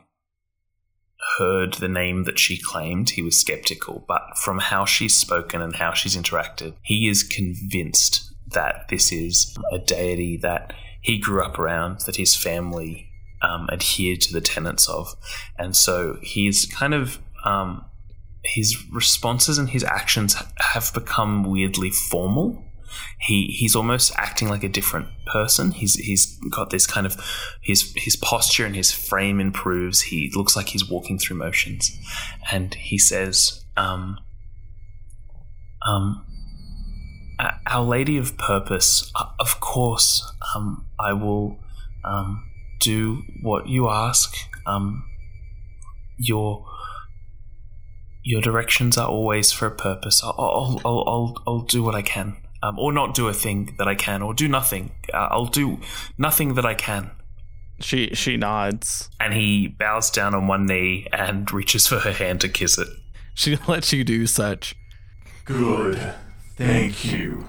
heard 1.37 1.75
the 1.75 1.89
name 1.89 2.23
that 2.23 2.39
she 2.39 2.57
claimed, 2.57 3.11
he 3.11 3.21
was 3.21 3.39
skeptical. 3.39 4.03
But 4.07 4.37
from 4.37 4.59
how 4.59 4.85
she's 4.85 5.13
spoken 5.13 5.61
and 5.61 5.75
how 5.75 5.93
she's 5.93 6.15
interacted, 6.15 6.73
he 6.83 7.07
is 7.07 7.21
convinced 7.21 8.33
that 8.47 8.87
this 8.89 9.11
is 9.11 9.55
a 9.71 9.77
deity 9.77 10.37
that 10.37 10.73
he 11.01 11.17
grew 11.17 11.43
up 11.43 11.59
around, 11.59 12.01
that 12.01 12.15
his 12.15 12.35
family 12.35 13.09
um, 13.41 13.67
adhered 13.71 14.21
to 14.21 14.33
the 14.33 14.41
tenets 14.41 14.87
of. 14.87 15.15
And 15.57 15.75
so 15.75 16.17
he's 16.21 16.65
kind 16.65 16.93
of. 16.93 17.19
Um, 17.43 17.85
his 18.43 18.89
responses 18.91 19.59
and 19.59 19.69
his 19.69 19.83
actions 19.83 20.35
have 20.59 20.91
become 20.95 21.43
weirdly 21.43 21.91
formal 21.91 22.63
he 23.19 23.47
he's 23.47 23.75
almost 23.75 24.11
acting 24.17 24.49
like 24.49 24.63
a 24.63 24.69
different 24.69 25.07
person. 25.25 25.71
He's 25.71 25.95
he's 25.95 26.37
got 26.49 26.69
this 26.69 26.87
kind 26.87 27.05
of 27.05 27.15
his 27.61 27.93
his 27.95 28.15
posture 28.15 28.65
and 28.65 28.75
his 28.75 28.91
frame 28.91 29.39
improves. 29.39 30.01
He 30.01 30.31
looks 30.35 30.55
like 30.55 30.69
he's 30.69 30.89
walking 30.89 31.17
through 31.17 31.37
motions, 31.37 31.91
and 32.51 32.73
he 32.73 32.97
says, 32.97 33.63
um, 33.77 34.19
um, 35.85 36.25
"Our 37.67 37.83
Lady 37.83 38.17
of 38.17 38.37
Purpose, 38.37 39.11
uh, 39.15 39.27
of 39.39 39.59
course, 39.59 40.31
um, 40.55 40.85
I 41.01 41.13
will 41.13 41.59
um, 42.03 42.49
do 42.79 43.23
what 43.41 43.67
you 43.67 43.89
ask. 43.89 44.35
Um, 44.65 45.05
your." 46.17 46.65
Your 48.23 48.39
directions 48.39 48.99
are 48.99 49.07
always 49.07 49.51
for 49.51 49.65
a 49.65 49.71
purpose. 49.71 50.21
I'll, 50.23 50.35
I'll, 50.37 50.81
I'll, 50.85 51.03
I'll, 51.07 51.43
I'll 51.47 51.61
do 51.61 51.81
what 51.81 51.95
I 51.95 52.03
can 52.03 52.37
um, 52.63 52.77
or 52.77 52.91
not 52.91 53.13
do 53.13 53.27
a 53.27 53.33
thing 53.33 53.73
that 53.77 53.87
I 53.87 53.95
can, 53.95 54.21
or 54.21 54.33
do 54.33 54.47
nothing. 54.47 54.91
Uh, 55.13 55.27
I'll 55.31 55.45
do 55.45 55.79
nothing 56.17 56.55
that 56.55 56.65
I 56.65 56.73
can. 56.73 57.11
She 57.79 58.13
she 58.13 58.37
nods, 58.37 59.09
and 59.19 59.33
he 59.33 59.67
bows 59.67 60.11
down 60.11 60.35
on 60.35 60.47
one 60.47 60.65
knee 60.67 61.07
and 61.11 61.51
reaches 61.51 61.87
for 61.87 61.99
her 61.99 62.11
hand 62.11 62.41
to 62.41 62.49
kiss 62.49 62.77
it. 62.77 62.87
She 63.33 63.55
lets 63.67 63.91
you 63.91 64.03
do 64.03 64.27
such. 64.27 64.75
Good, 65.45 66.13
thank 66.55 67.03
you. 67.03 67.45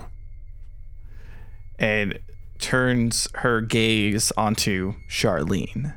And 1.79 2.19
turns 2.63 3.29
her 3.35 3.61
gaze 3.61 4.33
onto 4.37 4.95
Charlene. 5.09 5.95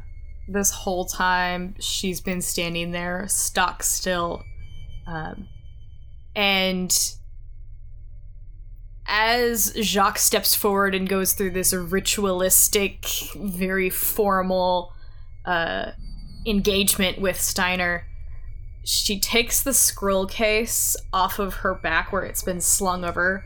This 0.48 0.72
whole 0.72 1.06
time, 1.06 1.76
she's 1.80 2.20
been 2.20 2.42
standing 2.42 2.92
there, 2.92 3.28
stock 3.30 3.84
still, 3.84 4.44
um, 5.08 5.48
and 6.36 7.16
as 9.08 9.74
Jacques 9.80 10.18
steps 10.18 10.56
forward 10.56 10.94
and 10.94 11.08
goes 11.08 11.34
through 11.34 11.52
this 11.52 11.74
ritualistic, 11.74 13.06
very 13.36 13.90
formal 13.90 14.94
uh, 15.46 15.92
engagement 16.46 17.20
with 17.22 17.40
Steiner, 17.40 18.06
she 18.84 19.20
takes 19.20 19.64
the 19.64 19.74
scroll 19.74 20.26
case 20.26 20.98
off 21.14 21.40
of 21.40 21.56
her 21.56 21.74
back 21.74 22.12
where 22.12 22.24
it's 22.24 22.44
been 22.44 22.62
slung 22.62 23.04
over 23.04 23.46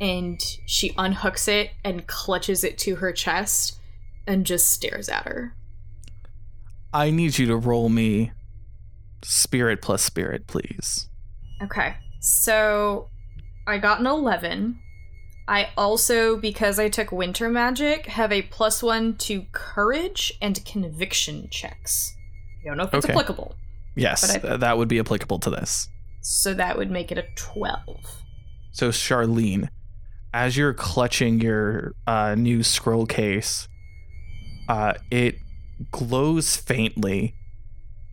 and 0.00 0.40
she 0.66 0.90
unhooks 0.92 1.48
it 1.48 1.70
and 1.84 2.06
clutches 2.06 2.62
it 2.64 2.78
to 2.78 2.96
her 2.96 3.12
chest 3.12 3.78
and 4.26 4.44
just 4.46 4.70
stares 4.70 5.08
at 5.08 5.24
her. 5.24 5.54
I 6.92 7.10
need 7.10 7.38
you 7.38 7.46
to 7.46 7.56
roll 7.56 7.88
me 7.88 8.32
spirit 9.22 9.82
plus 9.82 10.02
spirit, 10.02 10.46
please. 10.46 11.08
Okay. 11.62 11.96
So 12.20 13.08
I 13.66 13.78
got 13.78 14.00
an 14.00 14.06
11. 14.06 14.78
I 15.48 15.70
also, 15.76 16.36
because 16.36 16.78
I 16.78 16.88
took 16.88 17.10
winter 17.10 17.48
magic, 17.48 18.06
have 18.06 18.32
a 18.32 18.42
plus 18.42 18.82
one 18.82 19.16
to 19.18 19.44
courage 19.52 20.32
and 20.42 20.62
conviction 20.64 21.48
checks. 21.50 22.14
I 22.62 22.68
don't 22.68 22.76
know 22.76 22.84
if 22.84 22.92
it's 22.94 23.04
Okay. 23.06 23.14
applicable. 23.14 23.54
Yes, 23.96 24.36
I- 24.44 24.56
that 24.58 24.76
would 24.78 24.88
be 24.88 24.98
applicable 25.00 25.38
to 25.40 25.50
this. 25.50 25.88
So 26.20 26.52
that 26.54 26.76
would 26.76 26.90
make 26.90 27.10
it 27.10 27.18
a 27.18 27.24
12. 27.34 28.22
So, 28.72 28.90
Charlene, 28.90 29.68
as 30.32 30.56
you're 30.56 30.74
clutching 30.74 31.40
your 31.40 31.94
uh, 32.06 32.34
new 32.34 32.62
scroll 32.62 33.06
case, 33.06 33.68
uh, 34.68 34.94
it 35.10 35.38
glows 35.90 36.56
faintly 36.56 37.34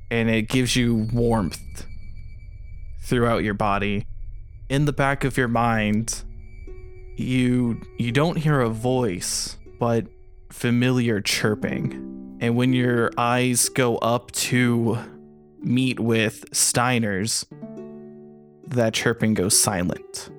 and 0.10 0.30
it 0.30 0.44
gives 0.44 0.76
you 0.76 1.08
warmth 1.14 1.86
throughout 3.02 3.44
your 3.44 3.54
body. 3.54 4.08
In 4.70 4.86
the 4.86 4.94
back 4.94 5.24
of 5.24 5.38
your 5.38 5.48
mind, 5.48 6.24
you 7.18 7.82
you 7.98 8.12
don't 8.12 8.38
hear 8.38 8.62
a 8.62 8.70
voice, 8.70 9.58
but 9.80 10.08
familiar 10.52 11.22
chirping. 11.22 12.38
And 12.42 12.56
when 12.56 12.74
your 12.74 13.12
eyes 13.18 13.70
go 13.70 13.98
up 13.98 14.32
to 14.32 14.98
meet 15.60 16.00
with 16.00 16.46
Steiner's, 16.54 17.46
that 18.68 18.94
chirping 18.94 19.34
goes 19.34 19.58
silent. 19.58 20.30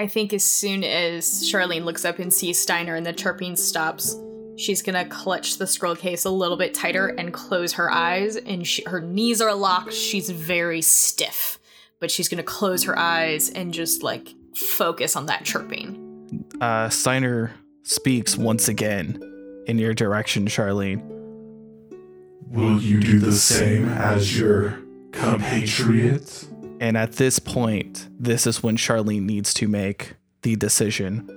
I 0.00 0.06
think 0.06 0.32
as 0.32 0.42
soon 0.42 0.82
as 0.82 1.42
Charlene 1.52 1.84
looks 1.84 2.06
up 2.06 2.18
and 2.20 2.32
sees 2.32 2.58
Steiner 2.58 2.94
and 2.94 3.04
the 3.04 3.12
chirping 3.12 3.54
stops, 3.54 4.16
she's 4.56 4.80
gonna 4.80 5.04
clutch 5.04 5.58
the 5.58 5.66
scroll 5.66 5.94
case 5.94 6.24
a 6.24 6.30
little 6.30 6.56
bit 6.56 6.72
tighter 6.72 7.08
and 7.08 7.34
close 7.34 7.74
her 7.74 7.90
eyes. 7.90 8.36
And 8.36 8.66
she, 8.66 8.82
her 8.86 9.02
knees 9.02 9.42
are 9.42 9.52
locked. 9.52 9.92
She's 9.92 10.30
very 10.30 10.80
stiff, 10.80 11.58
but 11.98 12.10
she's 12.10 12.30
gonna 12.30 12.42
close 12.42 12.84
her 12.84 12.98
eyes 12.98 13.50
and 13.50 13.74
just 13.74 14.02
like 14.02 14.30
focus 14.56 15.16
on 15.16 15.26
that 15.26 15.44
chirping. 15.44 16.46
uh, 16.62 16.88
Steiner 16.88 17.52
speaks 17.82 18.38
once 18.38 18.68
again 18.68 19.22
in 19.66 19.76
your 19.76 19.92
direction, 19.92 20.46
Charlene. 20.46 21.02
Will 22.48 22.80
you 22.80 23.00
do 23.00 23.18
the 23.18 23.32
same 23.32 23.90
as 23.90 24.40
your 24.40 24.78
compatriot? 25.12 26.46
And 26.80 26.96
at 26.96 27.12
this 27.12 27.38
point, 27.38 28.08
this 28.18 28.46
is 28.46 28.62
when 28.62 28.76
Charlene 28.76 29.22
needs 29.22 29.52
to 29.54 29.68
make 29.68 30.14
the 30.42 30.56
decision. 30.56 31.28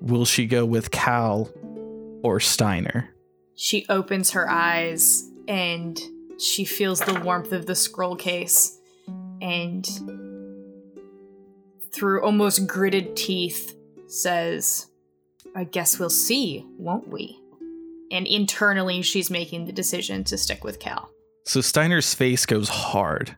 Will 0.00 0.24
she 0.24 0.46
go 0.46 0.66
with 0.66 0.90
Cal 0.90 1.48
or 2.22 2.40
Steiner? 2.40 3.14
She 3.54 3.86
opens 3.88 4.32
her 4.32 4.50
eyes 4.50 5.30
and 5.46 5.98
she 6.38 6.64
feels 6.64 7.00
the 7.00 7.20
warmth 7.20 7.52
of 7.52 7.66
the 7.66 7.76
scroll 7.76 8.16
case 8.16 8.78
and 9.40 9.88
through 11.92 12.24
almost 12.24 12.66
gritted 12.66 13.16
teeth 13.16 13.76
says, 14.08 14.88
I 15.54 15.64
guess 15.64 15.98
we'll 15.98 16.10
see, 16.10 16.64
won't 16.78 17.08
we? 17.08 17.40
And 18.10 18.26
internally, 18.26 19.02
she's 19.02 19.30
making 19.30 19.66
the 19.66 19.72
decision 19.72 20.24
to 20.24 20.38
stick 20.38 20.64
with 20.64 20.80
Cal. 20.80 21.10
So 21.44 21.60
Steiner's 21.60 22.14
face 22.14 22.46
goes 22.46 22.68
hard, 22.68 23.36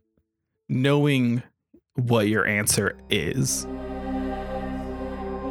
knowing 0.71 1.43
what 1.97 2.29
your 2.29 2.47
answer 2.47 2.97
is. 3.11 3.65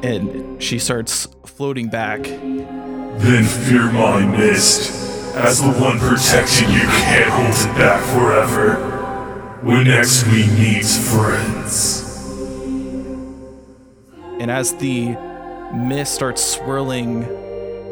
And 0.02 0.64
she 0.64 0.80
starts 0.80 1.28
floating 1.46 1.90
back. 1.90 2.24
Then 2.24 3.44
fear 3.44 3.92
my 3.92 4.26
mist. 4.26 4.96
As 5.36 5.62
the 5.62 5.72
one 5.72 6.00
protecting 6.00 6.70
you 6.70 6.80
can't 6.80 7.30
hold 7.30 7.54
it 7.54 7.78
back 7.78 8.02
forever. 8.16 9.60
When 9.62 9.84
next 9.84 10.26
we 10.28 10.48
meet, 10.58 10.86
friends. 10.86 12.06
And 14.40 14.50
as 14.50 14.74
the 14.76 15.18
mist 15.76 16.16
starts 16.16 16.42
swirling 16.42 17.26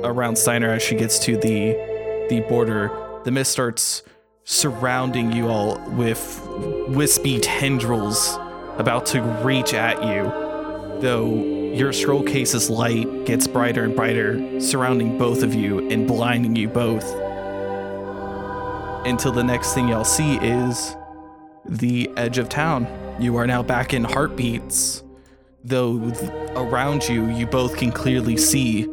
around 0.06 0.38
Steiner 0.38 0.70
as 0.70 0.82
she 0.82 0.96
gets 0.96 1.20
to 1.20 1.36
the 1.36 1.76
the 2.30 2.40
border, 2.48 2.90
the 3.26 3.32
mist 3.32 3.52
starts 3.52 4.04
surrounding 4.50 5.30
you 5.34 5.50
all 5.50 5.78
with 5.90 6.42
wispy 6.88 7.38
tendrils 7.38 8.38
about 8.78 9.06
to 9.06 9.22
reach 9.44 9.74
at 9.74 10.02
you. 10.02 10.24
Though 11.02 11.44
your 11.74 11.92
scroll 11.92 12.24
case's 12.24 12.70
light 12.70 13.26
gets 13.26 13.46
brighter 13.46 13.84
and 13.84 13.94
brighter, 13.94 14.62
surrounding 14.62 15.18
both 15.18 15.44
of 15.44 15.54
you 15.54 15.90
and 15.90 16.08
blinding 16.08 16.56
you 16.56 16.70
both. 16.70 17.04
Until 19.06 19.34
the 19.34 19.44
next 19.44 19.74
thing 19.74 19.90
y'all 19.90 20.06
see 20.06 20.38
is 20.38 20.96
the 21.66 22.10
edge 22.16 22.38
of 22.38 22.48
town. 22.48 22.88
You 23.20 23.36
are 23.36 23.46
now 23.46 23.62
back 23.62 23.94
in 23.94 24.06
heartbeats 24.06 25.04
though 25.64 26.00
th- 26.12 26.32
around 26.56 27.08
you, 27.10 27.28
you 27.28 27.46
both 27.46 27.76
can 27.76 27.92
clearly 27.92 28.38
see 28.38 28.88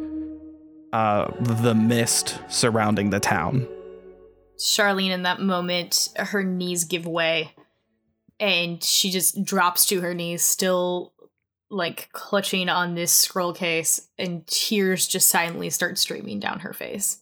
uh, 0.91 1.31
the 1.39 1.73
mist 1.73 2.39
surrounding 2.49 3.09
the 3.09 3.19
town. 3.19 3.65
Charlene, 4.59 5.11
in 5.11 5.23
that 5.23 5.41
moment, 5.41 6.09
her 6.17 6.43
knees 6.43 6.85
give 6.85 7.05
way 7.05 7.51
and 8.39 8.83
she 8.83 9.11
just 9.11 9.43
drops 9.43 9.85
to 9.87 10.01
her 10.01 10.13
knees, 10.13 10.43
still 10.43 11.13
like 11.69 12.09
clutching 12.11 12.69
on 12.69 12.95
this 12.95 13.11
scroll 13.11 13.53
case, 13.53 14.07
and 14.17 14.45
tears 14.47 15.07
just 15.07 15.29
silently 15.29 15.69
start 15.69 15.97
streaming 15.97 16.39
down 16.39 16.59
her 16.59 16.73
face. 16.73 17.21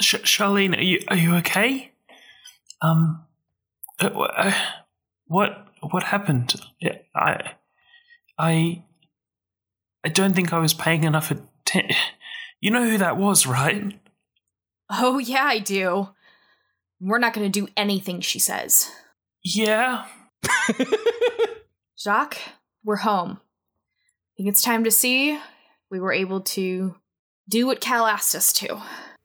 Sh- 0.00 0.14
Charlene, 0.16 0.76
are 0.76 0.82
you 0.82 1.00
are 1.08 1.16
you 1.16 1.34
okay? 1.36 1.92
Um, 2.80 3.24
uh, 4.00 4.06
uh, 4.06 4.54
what 5.26 5.66
what 5.90 6.04
happened? 6.04 6.54
I 7.14 7.54
I 8.38 8.84
I 10.04 10.08
don't 10.08 10.34
think 10.34 10.52
I 10.52 10.58
was 10.58 10.74
paying 10.74 11.04
enough 11.04 11.30
attention. 11.30 11.96
You 12.60 12.70
know 12.70 12.88
who 12.88 12.96
that 12.96 13.18
was, 13.18 13.46
right? 13.46 13.92
Oh, 14.90 15.18
yeah, 15.18 15.44
I 15.44 15.58
do. 15.58 16.08
We're 17.00 17.18
not 17.18 17.34
going 17.34 17.50
to 17.50 17.60
do 17.60 17.68
anything 17.76 18.20
she 18.20 18.38
says. 18.38 18.90
Yeah. 19.42 20.06
Jacques, 21.98 22.38
we're 22.84 22.96
home. 22.96 23.40
I 23.40 24.32
think 24.36 24.48
it's 24.48 24.62
time 24.62 24.84
to 24.84 24.90
see 24.90 25.38
we 25.90 26.00
were 26.00 26.12
able 26.12 26.40
to 26.40 26.96
do 27.48 27.66
what 27.66 27.80
Cal 27.80 28.06
asked 28.06 28.34
us 28.34 28.52
to. 28.54 28.66
Can 28.68 28.82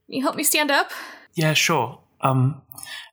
you 0.08 0.22
help 0.22 0.36
me 0.36 0.44
stand 0.44 0.72
up? 0.72 0.92
Yeah, 1.36 1.54
sure. 1.54 2.00
Um, 2.22 2.62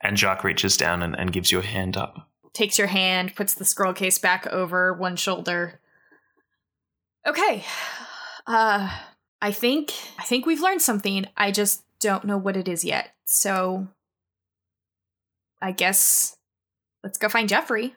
and 0.03 0.17
Jacques 0.17 0.45
reaches 0.45 0.77
down 0.77 1.03
and, 1.03 1.19
and 1.19 1.33
gives 1.33 1.53
you 1.53 1.61
a 1.61 1.63
hand 1.63 1.97
up. 1.97 2.29
Takes 2.53 2.79
your 2.79 2.89
hand, 2.89 3.35
puts 3.35 3.55
the 3.55 3.65
scroll 3.65 3.93
case 3.93 4.19
back 4.19 4.47
over 4.47 4.93
one 4.93 5.17
shoulder. 5.17 5.81
Okay. 7.27 7.65
Uh, 8.47 8.91
I 9.43 9.53
think 9.53 9.93
I 10.19 10.25
think 10.25 10.47
we've 10.47 10.61
learned 10.61 10.83
something. 10.83 11.27
I 11.37 11.51
just 11.51 11.83
don't 12.01 12.25
know 12.25 12.39
what 12.39 12.57
it 12.57 12.69
is 12.69 12.85
yet. 12.85 13.11
So 13.27 13.89
I 15.61 15.73
guess 15.73 16.37
let's 17.03 17.19
go 17.19 17.29
find 17.29 17.49
Jeffrey. 17.49 17.95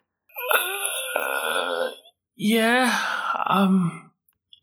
Uh, 1.15 1.91
yeah. 2.35 2.99
Um, 3.45 4.11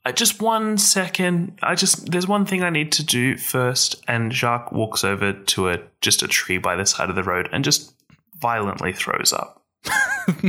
uh, 0.04 0.12
just 0.12 0.40
one 0.40 0.78
second. 0.78 1.58
I 1.62 1.74
just 1.74 2.10
there's 2.10 2.28
one 2.28 2.46
thing 2.46 2.62
I 2.62 2.70
need 2.70 2.92
to 2.92 3.04
do 3.04 3.36
first. 3.36 4.02
And 4.08 4.32
Jacques 4.32 4.72
walks 4.72 5.04
over 5.04 5.32
to 5.32 5.68
a 5.68 5.78
just 6.00 6.22
a 6.22 6.28
tree 6.28 6.58
by 6.58 6.76
the 6.76 6.86
side 6.86 7.10
of 7.10 7.16
the 7.16 7.24
road 7.24 7.48
and 7.52 7.64
just 7.64 7.94
violently 8.40 8.92
throws 8.92 9.32
up. 9.32 9.64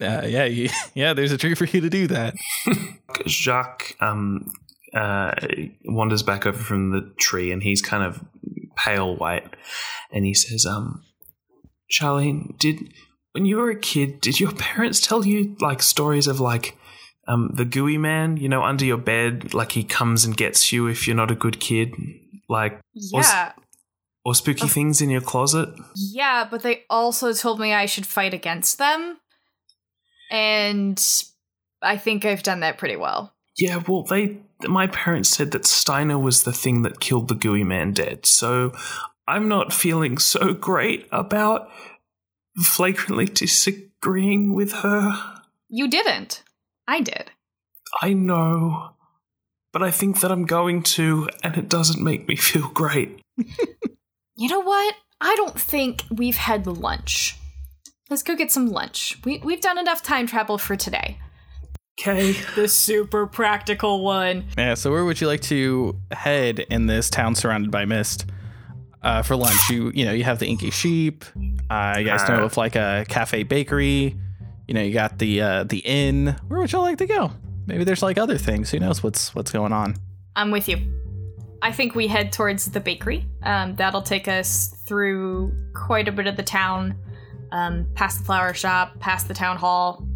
Uh, 0.00 0.22
yeah, 0.26 0.44
you, 0.44 0.68
yeah. 0.94 1.12
There's 1.14 1.32
a 1.32 1.38
tree 1.38 1.54
for 1.54 1.64
you 1.64 1.80
to 1.80 1.90
do 1.90 2.06
that. 2.08 2.34
Jacques 3.26 3.96
um, 4.00 4.50
uh, 4.94 5.32
wanders 5.84 6.22
back 6.22 6.46
over 6.46 6.58
from 6.58 6.90
the 6.90 7.12
tree 7.18 7.50
and 7.52 7.62
he's 7.62 7.82
kind 7.82 8.02
of 8.02 8.24
pale 8.76 9.16
white. 9.16 9.54
And 10.12 10.24
he 10.24 10.34
says, 10.34 10.64
um, 10.66 11.02
Charlene, 11.90 12.58
did 12.58 12.92
when 13.32 13.44
you 13.46 13.56
were 13.56 13.70
a 13.70 13.78
kid, 13.78 14.20
did 14.20 14.38
your 14.38 14.52
parents 14.52 15.00
tell 15.00 15.26
you 15.26 15.56
like 15.60 15.82
stories 15.82 16.26
of 16.26 16.40
like 16.40 16.76
um, 17.26 17.50
the 17.54 17.64
gooey 17.64 17.98
man, 17.98 18.36
you 18.36 18.48
know, 18.48 18.62
under 18.62 18.84
your 18.84 18.98
bed, 18.98 19.54
like 19.54 19.72
he 19.72 19.82
comes 19.82 20.24
and 20.24 20.36
gets 20.36 20.72
you 20.72 20.86
if 20.86 21.06
you're 21.06 21.16
not 21.16 21.30
a 21.30 21.34
good 21.34 21.58
kid? 21.60 21.92
Like, 22.48 22.80
Yeah. 22.94 23.52
or 24.24 24.34
spooky 24.34 24.68
things 24.68 25.00
in 25.00 25.10
your 25.10 25.20
closet? 25.20 25.68
Yeah, 25.96 26.46
but 26.48 26.62
they 26.62 26.84
also 26.88 27.32
told 27.32 27.58
me 27.58 27.72
I 27.72 27.86
should 27.86 28.06
fight 28.06 28.34
against 28.34 28.78
them. 28.78 29.18
And 30.30 31.02
I 31.82 31.96
think 31.96 32.24
I've 32.24 32.42
done 32.42 32.60
that 32.60 32.78
pretty 32.78 32.96
well. 32.96 33.33
Yeah, 33.56 33.82
well, 33.86 34.02
they 34.02 34.38
my 34.66 34.86
parents 34.86 35.28
said 35.28 35.50
that 35.52 35.66
Steiner 35.66 36.18
was 36.18 36.42
the 36.42 36.52
thing 36.52 36.82
that 36.82 37.00
killed 37.00 37.28
the 37.28 37.34
gooey 37.34 37.64
man 37.64 37.92
dead. 37.92 38.26
So 38.26 38.72
I'm 39.26 39.48
not 39.48 39.72
feeling 39.72 40.18
so 40.18 40.54
great 40.54 41.06
about 41.12 41.68
flagrantly 42.56 43.26
disagreeing 43.26 44.54
with 44.54 44.72
her. 44.72 45.42
You 45.68 45.88
didn't. 45.88 46.42
I 46.86 47.00
did. 47.00 47.30
I 48.02 48.12
know, 48.12 48.90
but 49.72 49.82
I 49.82 49.90
think 49.90 50.20
that 50.20 50.32
I'm 50.32 50.46
going 50.46 50.82
to, 50.82 51.28
and 51.42 51.56
it 51.56 51.68
doesn't 51.68 52.02
make 52.02 52.26
me 52.26 52.36
feel 52.36 52.68
great. 52.68 53.20
You 54.36 54.48
know 54.48 54.60
what? 54.60 54.94
I 55.20 55.34
don't 55.36 55.58
think 55.58 56.02
we've 56.10 56.36
had 56.36 56.66
lunch. 56.66 57.36
Let's 58.10 58.22
go 58.22 58.34
get 58.34 58.50
some 58.50 58.66
lunch. 58.68 59.18
We 59.24 59.38
we've 59.38 59.60
done 59.60 59.78
enough 59.78 60.02
time 60.02 60.26
travel 60.26 60.58
for 60.58 60.76
today. 60.76 61.18
Okay. 62.00 62.34
The 62.56 62.68
super 62.68 63.26
practical 63.26 64.04
one. 64.04 64.44
Yeah. 64.58 64.74
So 64.74 64.90
where 64.90 65.04
would 65.04 65.20
you 65.20 65.26
like 65.26 65.40
to 65.42 65.98
head 66.10 66.60
in 66.70 66.86
this 66.86 67.08
town 67.10 67.34
surrounded 67.34 67.70
by 67.70 67.84
mist? 67.84 68.26
Uh, 69.02 69.22
for 69.22 69.36
lunch, 69.36 69.68
you 69.68 69.92
you 69.94 70.04
know 70.06 70.12
you 70.12 70.24
have 70.24 70.38
the 70.38 70.46
Inky 70.46 70.70
Sheep. 70.70 71.24
Uh, 71.68 71.96
you 71.98 72.04
guys 72.06 72.26
know 72.28 72.36
Uh. 72.42 72.44
of 72.46 72.56
like 72.56 72.74
a 72.74 73.04
cafe 73.08 73.42
bakery. 73.42 74.16
You 74.66 74.72
know 74.74 74.80
you 74.82 74.94
got 74.94 75.18
the 75.18 75.40
uh, 75.42 75.64
the 75.64 75.78
inn. 75.80 76.36
Where 76.48 76.58
would 76.60 76.72
y'all 76.72 76.80
like 76.82 76.98
to 76.98 77.06
go? 77.06 77.30
Maybe 77.66 77.84
there's 77.84 78.02
like 78.02 78.16
other 78.18 78.38
things. 78.38 78.70
Who 78.70 78.78
knows 78.80 79.02
what's 79.02 79.34
what's 79.34 79.50
going 79.50 79.72
on? 79.74 79.96
I'm 80.36 80.50
with 80.50 80.68
you. 80.68 80.78
I 81.60 81.70
think 81.72 81.94
we 81.94 82.06
head 82.08 82.32
towards 82.32 82.70
the 82.70 82.80
bakery. 82.80 83.26
Um, 83.42 83.76
that'll 83.76 84.02
take 84.02 84.26
us 84.26 84.68
through 84.86 85.52
quite 85.74 86.08
a 86.08 86.12
bit 86.12 86.26
of 86.26 86.36
the 86.36 86.42
town, 86.42 86.94
um, 87.52 87.86
past 87.94 88.18
the 88.20 88.24
flower 88.24 88.52
shop, 88.54 88.98
past 89.00 89.28
the 89.28 89.34
town 89.34 89.56
hall. 89.58 90.06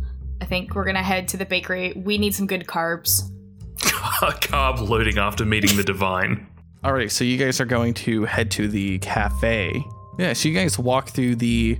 I 0.40 0.44
think 0.44 0.74
we're 0.74 0.84
gonna 0.84 1.02
head 1.02 1.28
to 1.28 1.36
the 1.36 1.46
bakery. 1.46 1.92
We 1.96 2.18
need 2.18 2.34
some 2.34 2.46
good 2.46 2.66
carbs. 2.66 3.22
Carb 3.78 4.88
loading 4.88 5.18
after 5.18 5.44
meeting 5.44 5.76
the 5.76 5.84
divine. 5.84 6.46
Alright, 6.84 7.10
so 7.10 7.24
you 7.24 7.36
guys 7.36 7.60
are 7.60 7.64
going 7.64 7.94
to 7.94 8.24
head 8.24 8.50
to 8.52 8.68
the 8.68 8.98
cafe. 8.98 9.84
Yeah, 10.18 10.32
so 10.32 10.48
you 10.48 10.54
guys 10.54 10.78
walk 10.78 11.10
through 11.10 11.36
the 11.36 11.78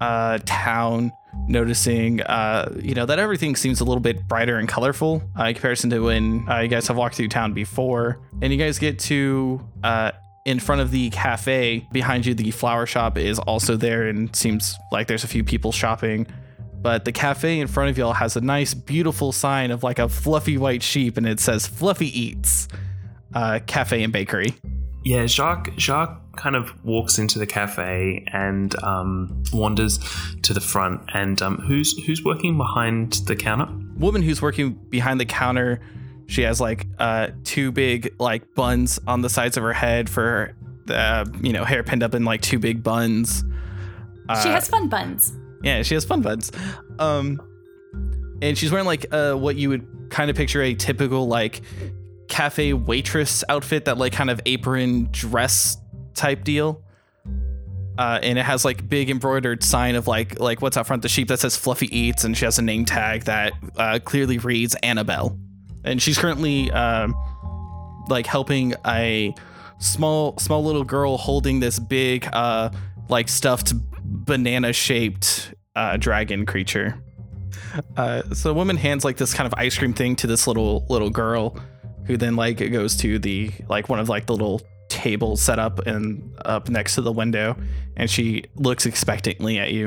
uh, 0.00 0.38
town, 0.44 1.12
noticing, 1.48 2.20
uh, 2.22 2.72
you 2.80 2.94
know, 2.94 3.06
that 3.06 3.18
everything 3.18 3.56
seems 3.56 3.80
a 3.80 3.84
little 3.84 4.00
bit 4.00 4.26
brighter 4.28 4.58
and 4.58 4.68
colorful 4.68 5.22
uh, 5.38 5.44
in 5.44 5.54
comparison 5.54 5.90
to 5.90 6.00
when 6.00 6.48
uh, 6.48 6.60
you 6.60 6.68
guys 6.68 6.86
have 6.88 6.96
walked 6.96 7.16
through 7.16 7.28
town 7.28 7.52
before. 7.52 8.20
And 8.40 8.52
you 8.52 8.58
guys 8.58 8.78
get 8.78 8.98
to 9.00 9.60
uh, 9.82 10.12
in 10.44 10.58
front 10.60 10.80
of 10.80 10.90
the 10.90 11.10
cafe. 11.10 11.86
Behind 11.92 12.24
you, 12.24 12.34
the 12.34 12.50
flower 12.50 12.86
shop 12.86 13.18
is 13.18 13.38
also 13.38 13.76
there, 13.76 14.08
and 14.08 14.34
seems 14.34 14.76
like 14.92 15.06
there's 15.06 15.24
a 15.24 15.28
few 15.28 15.44
people 15.44 15.72
shopping. 15.72 16.26
But 16.82 17.04
the 17.04 17.12
cafe 17.12 17.60
in 17.60 17.66
front 17.68 17.90
of 17.90 17.98
y'all 17.98 18.14
has 18.14 18.36
a 18.36 18.40
nice, 18.40 18.72
beautiful 18.74 19.32
sign 19.32 19.70
of 19.70 19.82
like 19.82 19.98
a 19.98 20.08
fluffy 20.08 20.56
white 20.58 20.82
sheep, 20.82 21.16
and 21.16 21.26
it 21.26 21.40
says 21.40 21.66
"Fluffy 21.66 22.08
Eats." 22.18 22.68
uh, 23.34 23.60
cafe 23.66 24.02
and 24.02 24.12
bakery. 24.12 24.54
Yeah, 25.04 25.24
Jacques 25.26 25.70
Jacques 25.78 26.20
kind 26.36 26.56
of 26.56 26.72
walks 26.84 27.18
into 27.18 27.38
the 27.38 27.46
cafe 27.46 28.24
and 28.32 28.74
um, 28.82 29.42
wanders 29.52 29.98
to 30.42 30.52
the 30.52 30.60
front. 30.60 31.00
And 31.14 31.40
um, 31.40 31.58
who's 31.58 31.96
who's 32.06 32.24
working 32.24 32.56
behind 32.56 33.12
the 33.26 33.36
counter? 33.36 33.68
Woman 33.96 34.22
who's 34.22 34.42
working 34.42 34.72
behind 34.90 35.20
the 35.20 35.26
counter, 35.26 35.80
She 36.26 36.42
has 36.42 36.60
like 36.60 36.86
uh, 36.98 37.28
two 37.44 37.72
big 37.72 38.14
like 38.18 38.54
buns 38.54 38.98
on 39.06 39.22
the 39.22 39.28
sides 39.30 39.56
of 39.56 39.62
her 39.62 39.72
head 39.72 40.08
for 40.10 40.54
the 40.86 41.30
you 41.42 41.52
know 41.52 41.64
hair 41.64 41.82
pinned 41.82 42.02
up 42.02 42.14
in 42.14 42.24
like 42.24 42.40
two 42.40 42.58
big 42.58 42.82
buns. 42.82 43.40
she 44.42 44.48
Uh, 44.48 44.52
has 44.52 44.68
fun 44.68 44.88
buns. 44.88 45.32
Yeah, 45.62 45.82
she 45.82 45.94
has 45.94 46.04
fun 46.04 46.22
buns. 46.22 46.50
Um, 46.98 47.40
and 48.42 48.56
she's 48.56 48.70
wearing 48.70 48.86
like 48.86 49.06
uh, 49.12 49.34
what 49.34 49.56
you 49.56 49.68
would 49.68 49.86
kind 50.10 50.30
of 50.30 50.36
picture 50.36 50.62
a 50.62 50.74
typical 50.74 51.28
like 51.28 51.60
cafe 52.28 52.72
waitress 52.72 53.44
outfit, 53.48 53.84
that 53.84 53.98
like 53.98 54.12
kind 54.12 54.30
of 54.30 54.40
apron 54.46 55.08
dress 55.10 55.76
type 56.14 56.44
deal. 56.44 56.82
Uh, 57.98 58.18
and 58.22 58.38
it 58.38 58.44
has 58.44 58.64
like 58.64 58.88
big 58.88 59.10
embroidered 59.10 59.62
sign 59.62 59.94
of 59.94 60.06
like 60.06 60.40
like 60.40 60.62
what's 60.62 60.76
out 60.76 60.86
front 60.86 61.02
the 61.02 61.08
sheep 61.08 61.28
that 61.28 61.38
says 61.38 61.56
Fluffy 61.56 61.94
Eats, 61.96 62.24
and 62.24 62.36
she 62.36 62.44
has 62.46 62.58
a 62.58 62.62
name 62.62 62.84
tag 62.84 63.24
that 63.24 63.52
uh, 63.76 63.98
clearly 64.02 64.38
reads 64.38 64.74
Annabelle. 64.76 65.38
And 65.84 66.00
she's 66.00 66.18
currently 66.18 66.70
um, 66.70 67.14
like 68.08 68.26
helping 68.26 68.74
a 68.86 69.34
small 69.78 70.36
small 70.38 70.62
little 70.64 70.84
girl 70.84 71.16
holding 71.16 71.60
this 71.60 71.78
big 71.78 72.28
uh 72.34 72.68
like 73.08 73.28
stuffed 73.28 73.72
banana 74.30 74.72
shaped 74.72 75.52
uh 75.76 75.96
dragon 75.96 76.46
creature 76.46 76.88
uh 77.96 78.22
so 78.32 78.48
the 78.50 78.54
woman 78.54 78.76
hands 78.76 79.04
like 79.04 79.16
this 79.16 79.34
kind 79.34 79.46
of 79.46 79.54
ice 79.56 79.76
cream 79.78 79.92
thing 79.92 80.14
to 80.16 80.26
this 80.26 80.46
little 80.46 80.86
little 80.88 81.10
girl 81.10 81.56
who 82.06 82.16
then 82.16 82.36
like 82.36 82.58
goes 82.72 82.96
to 82.96 83.18
the 83.18 83.50
like 83.68 83.88
one 83.88 83.98
of 83.98 84.08
like 84.08 84.26
the 84.26 84.32
little 84.32 84.60
tables 84.88 85.40
set 85.42 85.58
up 85.58 85.78
and 85.86 86.22
up 86.44 86.68
next 86.68 86.94
to 86.96 87.00
the 87.00 87.12
window 87.12 87.56
and 87.96 88.08
she 88.10 88.44
looks 88.56 88.86
expectantly 88.86 89.58
at 89.58 89.72
you 89.72 89.86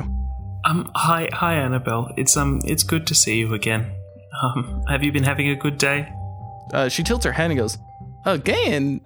Um, 0.65 0.89
hi, 0.95 1.27
hi, 1.33 1.55
Annabelle. 1.55 2.05
It's 2.15 2.37
um, 2.37 2.61
it's 2.63 2.83
good 2.83 3.05
to 3.07 3.13
see 3.15 3.35
you 3.39 3.53
again. 3.53 3.83
Um, 4.41 4.81
have 4.87 5.03
you 5.03 5.11
been 5.11 5.23
having 5.31 5.49
a 5.49 5.55
good 5.55 5.77
day? 5.77 6.07
uh 6.73 6.87
she 6.89 7.03
tilts 7.03 7.25
her 7.25 7.33
head 7.33 7.51
and 7.51 7.59
goes 7.59 7.77
again 8.25 9.01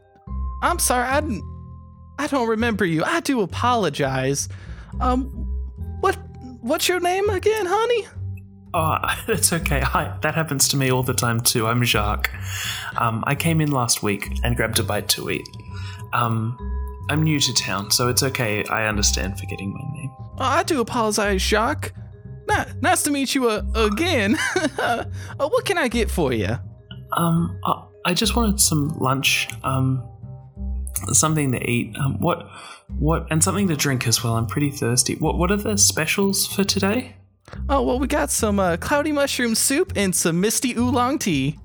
i'm 0.61 0.77
sorry 0.79 1.07
i 1.15 1.19
didn't 1.19 1.43
i 2.19 2.27
don't 2.27 2.47
remember 2.47 2.85
you 2.85 3.03
i 3.03 3.19
do 3.21 3.41
apologize 3.41 4.47
um 4.99 5.25
what 6.01 6.17
what's 6.61 6.87
your 6.87 6.99
name 6.99 7.29
again 7.29 7.65
honey 7.65 8.07
Oh, 8.73 8.97
that's 9.27 9.53
okay. 9.53 9.79
Hi, 9.79 10.15
that 10.21 10.35
happens 10.35 10.67
to 10.69 10.77
me 10.77 10.91
all 10.91 11.01
the 11.01 11.13
time 11.13 11.39
too. 11.39 11.65
I'm 11.65 11.83
Jacques. 11.83 12.29
Um, 12.97 13.23
I 13.25 13.33
came 13.33 13.61
in 13.61 13.71
last 13.71 14.03
week 14.03 14.37
and 14.43 14.55
grabbed 14.55 14.77
a 14.77 14.83
bite 14.83 15.07
to 15.09 15.29
eat. 15.29 15.47
Um, 16.13 16.57
I'm 17.09 17.23
new 17.23 17.39
to 17.39 17.53
town, 17.53 17.91
so 17.91 18.09
it's 18.09 18.23
okay. 18.23 18.63
I 18.65 18.87
understand 18.87 19.39
forgetting 19.39 19.73
my 19.73 19.81
name. 19.97 20.11
Oh, 20.19 20.33
I 20.39 20.63
do 20.63 20.81
apologize, 20.81 21.41
Jacques. 21.41 21.93
Nah, 22.47 22.65
nice 22.81 23.03
to 23.03 23.11
meet 23.11 23.33
you 23.33 23.49
uh, 23.49 23.63
again. 23.75 24.37
uh, 24.77 25.05
what 25.37 25.65
can 25.65 25.77
I 25.77 25.87
get 25.87 26.11
for 26.11 26.33
you? 26.33 26.57
Um, 27.13 27.59
I, 27.65 27.83
I 28.05 28.13
just 28.13 28.35
wanted 28.35 28.59
some 28.59 28.89
lunch. 28.99 29.49
Um, 29.63 30.07
something 31.13 31.51
to 31.51 31.69
eat. 31.69 31.95
Um, 31.97 32.19
what, 32.19 32.47
what, 32.97 33.27
and 33.29 33.43
something 33.43 33.67
to 33.67 33.75
drink 33.75 34.07
as 34.07 34.23
well. 34.23 34.35
I'm 34.35 34.47
pretty 34.47 34.71
thirsty. 34.71 35.15
What, 35.15 35.37
what 35.37 35.51
are 35.51 35.57
the 35.57 35.77
specials 35.77 36.47
for 36.47 36.63
today? 36.63 37.15
Oh, 37.69 37.81
well, 37.81 37.99
we 37.99 38.07
got 38.07 38.29
some 38.29 38.59
uh, 38.59 38.77
cloudy 38.77 39.11
mushroom 39.11 39.55
soup 39.55 39.93
and 39.95 40.15
some 40.15 40.41
misty 40.41 40.75
oolong 40.75 41.17
tea. 41.17 41.57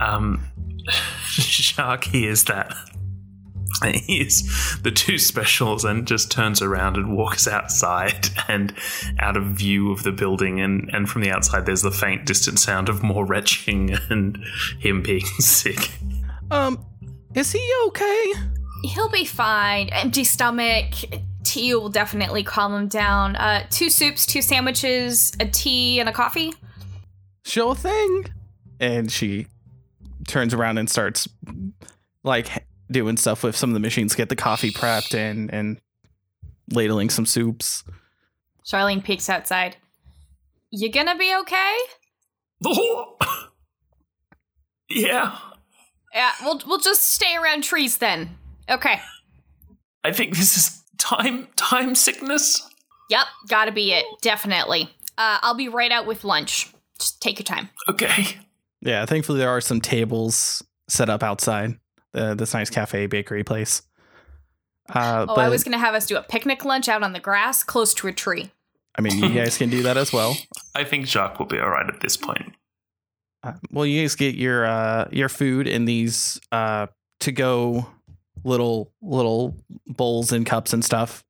Um, 0.00 0.44
Jacques 1.28 2.04
hears 2.04 2.44
that. 2.44 2.74
He 3.84 3.98
hears 3.98 4.42
the 4.82 4.90
two 4.90 5.18
specials 5.18 5.84
and 5.84 6.04
just 6.04 6.32
turns 6.32 6.60
around 6.62 6.96
and 6.96 7.16
walks 7.16 7.46
outside 7.46 8.28
and 8.48 8.74
out 9.20 9.36
of 9.36 9.44
view 9.44 9.92
of 9.92 10.02
the 10.02 10.10
building. 10.10 10.60
And, 10.60 10.90
and 10.92 11.08
from 11.08 11.22
the 11.22 11.30
outside, 11.30 11.64
there's 11.64 11.82
the 11.82 11.92
faint, 11.92 12.26
distant 12.26 12.58
sound 12.58 12.88
of 12.88 13.04
more 13.04 13.24
retching 13.24 13.96
and 14.10 14.42
him 14.80 15.02
being 15.02 15.24
sick. 15.38 15.92
Um, 16.50 16.84
is 17.34 17.52
he 17.52 17.72
okay? 17.86 18.32
He'll 18.84 19.08
be 19.08 19.24
fine. 19.24 19.88
Empty 19.88 20.24
stomach. 20.24 20.94
Tea 21.44 21.74
will 21.74 21.88
definitely 21.88 22.42
calm 22.42 22.74
him 22.74 22.88
down. 22.88 23.36
Uh, 23.36 23.66
two 23.70 23.90
soups, 23.90 24.26
two 24.26 24.42
sandwiches, 24.42 25.32
a 25.40 25.46
tea, 25.46 26.00
and 26.00 26.08
a 26.08 26.12
coffee. 26.12 26.52
Sure 27.44 27.74
thing. 27.74 28.26
And 28.80 29.10
she 29.10 29.46
turns 30.26 30.54
around 30.54 30.78
and 30.78 30.88
starts 30.88 31.28
like 32.22 32.64
doing 32.90 33.16
stuff 33.16 33.42
with 33.42 33.56
some 33.56 33.70
of 33.70 33.74
the 33.74 33.80
machines, 33.80 34.14
get 34.14 34.28
the 34.28 34.36
coffee 34.36 34.70
prepped 34.70 35.14
and 35.14 35.52
and 35.52 35.80
ladling 36.70 37.10
some 37.10 37.26
soups. 37.26 37.84
Charlene 38.64 39.02
peeks 39.02 39.28
outside. 39.28 39.76
You 40.70 40.92
gonna 40.92 41.16
be 41.16 41.34
okay? 41.40 41.76
yeah, 44.90 45.38
Yeah, 46.14 46.32
we'll 46.42 46.60
we'll 46.66 46.78
just 46.78 47.04
stay 47.04 47.36
around 47.36 47.62
trees 47.64 47.98
then. 47.98 48.36
Okay. 48.68 49.00
I 50.04 50.12
think 50.12 50.36
this 50.36 50.56
is 50.56 50.82
time 50.98 51.48
time 51.56 51.94
sickness. 51.94 52.66
Yep, 53.10 53.26
gotta 53.48 53.72
be 53.72 53.92
it. 53.92 54.04
Definitely. 54.22 54.90
Uh, 55.16 55.38
I'll 55.42 55.54
be 55.54 55.68
right 55.68 55.90
out 55.90 56.06
with 56.06 56.24
lunch. 56.24 56.70
Just 56.98 57.20
take 57.20 57.38
your 57.38 57.44
time. 57.44 57.68
Okay. 57.88 58.36
Yeah, 58.80 59.04
thankfully 59.06 59.38
there 59.38 59.48
are 59.50 59.60
some 59.60 59.80
tables 59.80 60.62
set 60.88 61.08
up 61.10 61.22
outside 61.22 61.78
the 62.12 62.34
this 62.34 62.54
nice 62.54 62.70
cafe 62.70 63.06
bakery 63.06 63.44
place. 63.44 63.82
Uh, 64.88 65.26
Oh, 65.28 65.34
but 65.34 65.44
I 65.44 65.48
was 65.48 65.64
gonna 65.64 65.78
have 65.78 65.94
us 65.94 66.06
do 66.06 66.16
a 66.16 66.22
picnic 66.22 66.64
lunch 66.64 66.88
out 66.88 67.02
on 67.02 67.12
the 67.12 67.20
grass 67.20 67.62
close 67.62 67.92
to 67.94 68.08
a 68.08 68.12
tree. 68.12 68.50
I 68.96 69.00
mean, 69.00 69.18
you 69.18 69.28
guys 69.34 69.56
can 69.58 69.68
do 69.70 69.82
that 69.84 69.96
as 69.96 70.12
well. 70.12 70.36
I 70.74 70.82
think 70.84 71.06
Jacques 71.06 71.38
will 71.38 71.46
be 71.46 71.58
all 71.58 71.68
right 71.70 71.86
at 71.88 72.00
this 72.00 72.16
point. 72.16 72.54
Uh, 73.42 73.52
well, 73.70 73.86
you 73.86 74.02
guys 74.02 74.14
get 74.14 74.34
your 74.34 74.66
uh, 74.66 75.08
your 75.12 75.28
food 75.28 75.66
in 75.66 75.84
these 75.84 76.40
uh, 76.50 76.86
to 77.20 77.32
go 77.32 77.86
little 78.44 78.92
little 79.00 79.56
bowls 79.86 80.32
and 80.32 80.44
cups 80.44 80.72
and 80.72 80.84
stuff, 80.84 81.24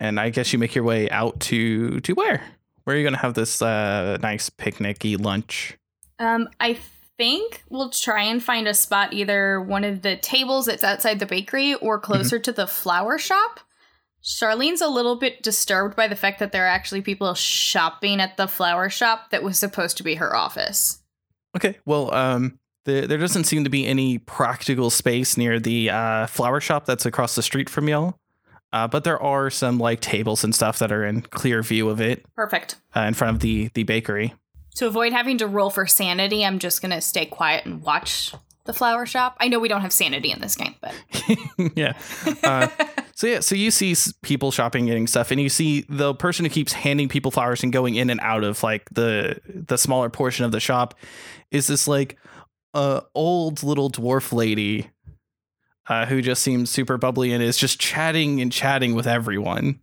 and 0.00 0.18
I 0.18 0.30
guess 0.30 0.52
you 0.52 0.58
make 0.58 0.74
your 0.74 0.84
way 0.84 1.08
out 1.10 1.40
to 1.40 2.00
to 2.00 2.14
where 2.14 2.42
where 2.84 2.96
are 2.96 2.98
you 2.98 3.04
gonna 3.04 3.18
have 3.18 3.34
this 3.34 3.62
uh, 3.62 4.18
nice 4.20 4.50
picnicky 4.50 5.22
lunch? 5.22 5.78
Um, 6.18 6.48
I 6.60 6.78
think 7.16 7.62
we'll 7.68 7.90
try 7.90 8.22
and 8.22 8.42
find 8.42 8.66
a 8.66 8.74
spot 8.74 9.12
either 9.12 9.60
one 9.60 9.84
of 9.84 10.02
the 10.02 10.16
tables 10.16 10.66
that's 10.66 10.84
outside 10.84 11.18
the 11.18 11.26
bakery 11.26 11.74
or 11.74 11.98
closer 11.98 12.38
to 12.38 12.52
the 12.52 12.66
flower 12.66 13.18
shop. 13.18 13.60
Charlene's 14.22 14.80
a 14.80 14.88
little 14.88 15.16
bit 15.16 15.42
disturbed 15.42 15.96
by 15.96 16.06
the 16.06 16.16
fact 16.16 16.38
that 16.38 16.52
there 16.52 16.64
are 16.64 16.68
actually 16.68 17.02
people 17.02 17.34
shopping 17.34 18.20
at 18.20 18.36
the 18.36 18.46
flower 18.46 18.88
shop 18.88 19.30
that 19.30 19.42
was 19.42 19.58
supposed 19.58 19.96
to 19.96 20.04
be 20.04 20.14
her 20.14 20.34
office. 20.34 21.01
Okay, 21.56 21.78
well, 21.84 22.12
um, 22.14 22.58
there 22.84 23.06
there 23.06 23.18
doesn't 23.18 23.44
seem 23.44 23.64
to 23.64 23.70
be 23.70 23.86
any 23.86 24.18
practical 24.18 24.90
space 24.90 25.36
near 25.36 25.60
the 25.60 25.90
uh, 25.90 26.26
flower 26.26 26.60
shop 26.60 26.86
that's 26.86 27.06
across 27.06 27.34
the 27.34 27.42
street 27.42 27.68
from 27.68 27.88
y'all. 27.88 28.16
Uh, 28.72 28.88
but 28.88 29.04
there 29.04 29.20
are 29.22 29.50
some 29.50 29.78
like 29.78 30.00
tables 30.00 30.44
and 30.44 30.54
stuff 30.54 30.78
that 30.78 30.90
are 30.90 31.04
in 31.04 31.20
clear 31.20 31.62
view 31.62 31.90
of 31.90 32.00
it 32.00 32.24
Perfect. 32.34 32.76
uh, 32.96 33.00
in 33.00 33.14
front 33.14 33.36
of 33.36 33.42
the 33.42 33.70
the 33.74 33.82
bakery. 33.82 34.34
To 34.76 34.86
avoid 34.86 35.12
having 35.12 35.36
to 35.38 35.46
roll 35.46 35.68
for 35.68 35.86
sanity, 35.86 36.44
I'm 36.44 36.58
just 36.58 36.80
gonna 36.80 37.00
stay 37.02 37.26
quiet 37.26 37.66
and 37.66 37.82
watch 37.82 38.32
the 38.64 38.72
flower 38.72 39.04
shop. 39.04 39.36
I 39.40 39.48
know 39.48 39.58
we 39.58 39.68
don't 39.68 39.82
have 39.82 39.92
sanity 39.92 40.30
in 40.30 40.40
this 40.40 40.56
game, 40.56 40.74
but 40.80 40.94
yeah. 41.76 41.92
So 43.14 43.26
yeah, 43.26 43.40
so 43.40 43.54
you 43.54 43.70
see 43.70 43.94
people 44.22 44.50
shopping, 44.50 44.86
getting 44.86 45.06
stuff, 45.06 45.30
and 45.30 45.40
you 45.40 45.48
see 45.48 45.84
the 45.88 46.14
person 46.14 46.44
who 46.44 46.50
keeps 46.50 46.72
handing 46.72 47.08
people 47.08 47.30
flowers 47.30 47.62
and 47.62 47.72
going 47.72 47.94
in 47.94 48.10
and 48.10 48.20
out 48.20 48.44
of 48.44 48.62
like 48.62 48.88
the 48.90 49.40
the 49.46 49.76
smaller 49.76 50.08
portion 50.08 50.44
of 50.44 50.52
the 50.52 50.60
shop 50.60 50.94
is 51.50 51.66
this 51.66 51.86
like 51.86 52.18
uh 52.74 53.02
old 53.14 53.62
little 53.62 53.90
dwarf 53.90 54.32
lady 54.32 54.90
uh, 55.88 56.06
who 56.06 56.22
just 56.22 56.42
seems 56.42 56.70
super 56.70 56.96
bubbly 56.96 57.32
and 57.32 57.42
is 57.42 57.58
just 57.58 57.80
chatting 57.80 58.40
and 58.40 58.52
chatting 58.52 58.94
with 58.94 59.06
everyone. 59.06 59.80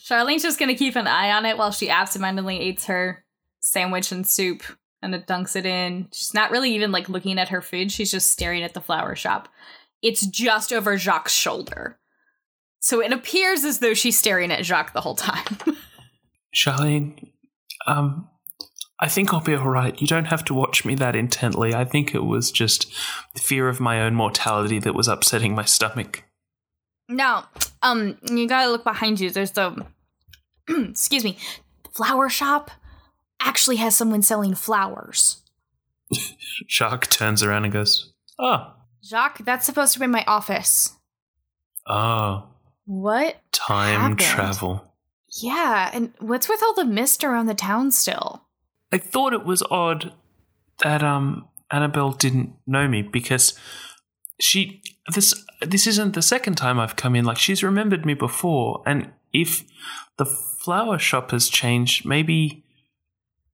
Charlene's 0.00 0.42
just 0.42 0.58
gonna 0.58 0.74
keep 0.74 0.96
an 0.96 1.06
eye 1.06 1.30
on 1.30 1.46
it 1.46 1.56
while 1.56 1.70
she 1.70 1.90
absentmindedly 1.90 2.60
eats 2.60 2.86
her 2.86 3.24
sandwich 3.60 4.10
and 4.10 4.26
soup 4.26 4.62
and 5.00 5.14
it 5.14 5.26
dunks 5.26 5.54
it 5.54 5.66
in. 5.66 6.08
She's 6.12 6.34
not 6.34 6.50
really 6.50 6.74
even 6.74 6.90
like 6.90 7.08
looking 7.08 7.38
at 7.38 7.50
her 7.50 7.62
food, 7.62 7.92
she's 7.92 8.10
just 8.10 8.30
staring 8.30 8.62
at 8.62 8.74
the 8.74 8.80
flower 8.80 9.14
shop. 9.14 9.48
It's 10.02 10.26
just 10.26 10.72
over 10.72 10.98
Jacques' 10.98 11.28
shoulder. 11.28 11.98
So 12.84 13.00
it 13.00 13.14
appears 13.14 13.64
as 13.64 13.78
though 13.78 13.94
she's 13.94 14.18
staring 14.18 14.52
at 14.52 14.62
Jacques 14.62 14.92
the 14.92 15.00
whole 15.00 15.14
time. 15.14 15.56
Charlene, 16.54 17.30
um, 17.86 18.28
I 19.00 19.08
think 19.08 19.32
I'll 19.32 19.40
be 19.40 19.54
all 19.54 19.70
right. 19.70 19.98
You 19.98 20.06
don't 20.06 20.26
have 20.26 20.44
to 20.44 20.54
watch 20.54 20.84
me 20.84 20.94
that 20.96 21.16
intently. 21.16 21.74
I 21.74 21.86
think 21.86 22.14
it 22.14 22.24
was 22.24 22.50
just 22.50 22.92
the 23.34 23.40
fear 23.40 23.70
of 23.70 23.80
my 23.80 24.02
own 24.02 24.14
mortality 24.14 24.78
that 24.80 24.94
was 24.94 25.08
upsetting 25.08 25.54
my 25.54 25.64
stomach. 25.64 26.24
no, 27.08 27.44
um, 27.80 28.18
you 28.30 28.46
gotta 28.46 28.70
look 28.70 28.84
behind 28.84 29.18
you. 29.18 29.30
There's 29.30 29.52
the 29.52 29.86
excuse 30.68 31.24
me, 31.24 31.38
flower 31.94 32.28
shop 32.28 32.70
actually 33.40 33.76
has 33.76 33.96
someone 33.96 34.20
selling 34.20 34.54
flowers. 34.54 35.42
Jacques 36.68 37.08
turns 37.08 37.42
around 37.42 37.64
and 37.64 37.72
goes, 37.72 38.12
"Oh, 38.38 38.74
Jacques, 39.02 39.42
that's 39.42 39.64
supposed 39.64 39.94
to 39.94 40.00
be 40.00 40.06
my 40.06 40.24
office. 40.26 40.92
oh, 41.88 42.50
What 42.84 43.36
time 43.52 44.00
happened? 44.00 44.20
travel." 44.20 44.94
Yeah, 45.40 45.90
and 45.92 46.12
what's 46.20 46.48
with 46.48 46.62
all 46.62 46.74
the 46.74 46.84
mist 46.84 47.24
around 47.24 47.46
the 47.46 47.54
town 47.54 47.90
still? 47.90 48.44
I 48.92 48.98
thought 48.98 49.32
it 49.32 49.44
was 49.44 49.62
odd 49.70 50.12
that 50.82 51.02
um 51.02 51.48
Annabelle 51.70 52.12
didn't 52.12 52.54
know 52.66 52.86
me 52.86 53.02
because 53.02 53.58
she 54.40 54.82
this 55.12 55.34
this 55.60 55.86
isn't 55.86 56.14
the 56.14 56.22
second 56.22 56.54
time 56.56 56.78
I've 56.78 56.96
come 56.96 57.16
in. 57.16 57.24
Like 57.24 57.38
she's 57.38 57.62
remembered 57.62 58.06
me 58.06 58.14
before, 58.14 58.82
and 58.86 59.10
if 59.32 59.64
the 60.16 60.26
flower 60.26 60.98
shop 60.98 61.32
has 61.32 61.48
changed, 61.48 62.06
maybe 62.06 62.64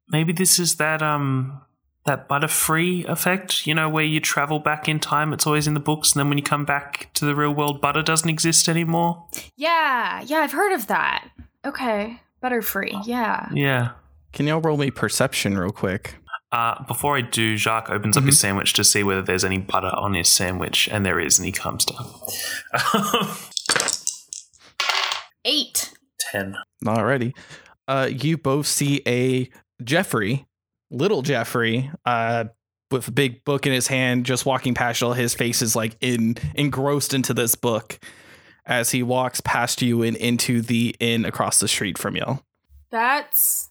maybe 0.08 0.32
this 0.32 0.58
is 0.58 0.76
that 0.76 1.02
um 1.02 1.62
that 2.10 2.28
butterfree 2.28 3.04
effect, 3.08 3.68
you 3.68 3.74
know, 3.74 3.88
where 3.88 4.04
you 4.04 4.18
travel 4.18 4.58
back 4.58 4.88
in 4.88 4.98
time. 4.98 5.32
It's 5.32 5.46
always 5.46 5.68
in 5.68 5.74
the 5.74 5.80
books, 5.80 6.12
and 6.12 6.20
then 6.20 6.28
when 6.28 6.38
you 6.38 6.44
come 6.44 6.64
back 6.64 7.08
to 7.14 7.24
the 7.24 7.36
real 7.36 7.52
world, 7.52 7.80
butter 7.80 8.02
doesn't 8.02 8.28
exist 8.28 8.68
anymore. 8.68 9.26
Yeah, 9.56 10.20
yeah, 10.22 10.38
I've 10.38 10.52
heard 10.52 10.72
of 10.72 10.88
that. 10.88 11.28
Okay, 11.64 12.20
Butterfree. 12.42 13.06
Yeah. 13.06 13.48
Yeah. 13.52 13.90
Can 14.32 14.46
y'all 14.48 14.60
roll 14.60 14.76
me 14.76 14.90
perception 14.90 15.56
real 15.56 15.70
quick? 15.70 16.16
Uh, 16.50 16.82
before 16.84 17.16
I 17.16 17.20
do, 17.20 17.56
Jacques 17.56 17.90
opens 17.90 18.16
up 18.16 18.24
his 18.24 18.40
sandwich 18.40 18.72
to 18.72 18.82
see 18.82 19.04
whether 19.04 19.22
there's 19.22 19.44
any 19.44 19.58
butter 19.58 19.94
on 19.94 20.14
his 20.14 20.28
sandwich, 20.28 20.88
and 20.90 21.06
there 21.06 21.20
is, 21.20 21.38
and 21.38 21.46
he 21.46 21.52
comes 21.52 21.84
down. 21.84 22.06
Eight. 25.44 25.92
Ten. 26.32 26.56
Alrighty. 26.84 27.36
Uh, 27.86 28.08
you 28.10 28.36
both 28.36 28.66
see 28.66 29.00
a 29.06 29.48
Jeffrey, 29.82 30.46
little 30.90 31.22
Jeffrey, 31.22 31.90
uh, 32.04 32.44
with 32.90 33.06
a 33.08 33.12
big 33.12 33.44
book 33.44 33.66
in 33.66 33.72
his 33.72 33.86
hand, 33.86 34.26
just 34.26 34.44
walking 34.44 34.74
past 34.74 35.00
y'all. 35.00 35.12
His 35.12 35.34
face 35.34 35.62
is 35.62 35.76
like 35.76 35.96
in 36.00 36.36
engrossed 36.54 37.14
into 37.14 37.32
this 37.34 37.54
book 37.54 37.98
as 38.66 38.90
he 38.90 39.02
walks 39.02 39.40
past 39.40 39.80
you 39.82 40.02
and 40.02 40.16
into 40.16 40.60
the 40.60 40.94
inn 41.00 41.24
across 41.24 41.60
the 41.60 41.68
street 41.68 41.96
from 41.98 42.16
y'all. 42.16 42.42
That's. 42.90 43.70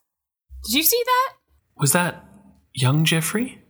Did 0.66 0.76
you 0.76 0.84
see 0.84 1.02
that? 1.06 1.34
Was 1.78 1.92
that 1.94 2.26
young 2.74 3.06
Jeffrey? 3.06 3.62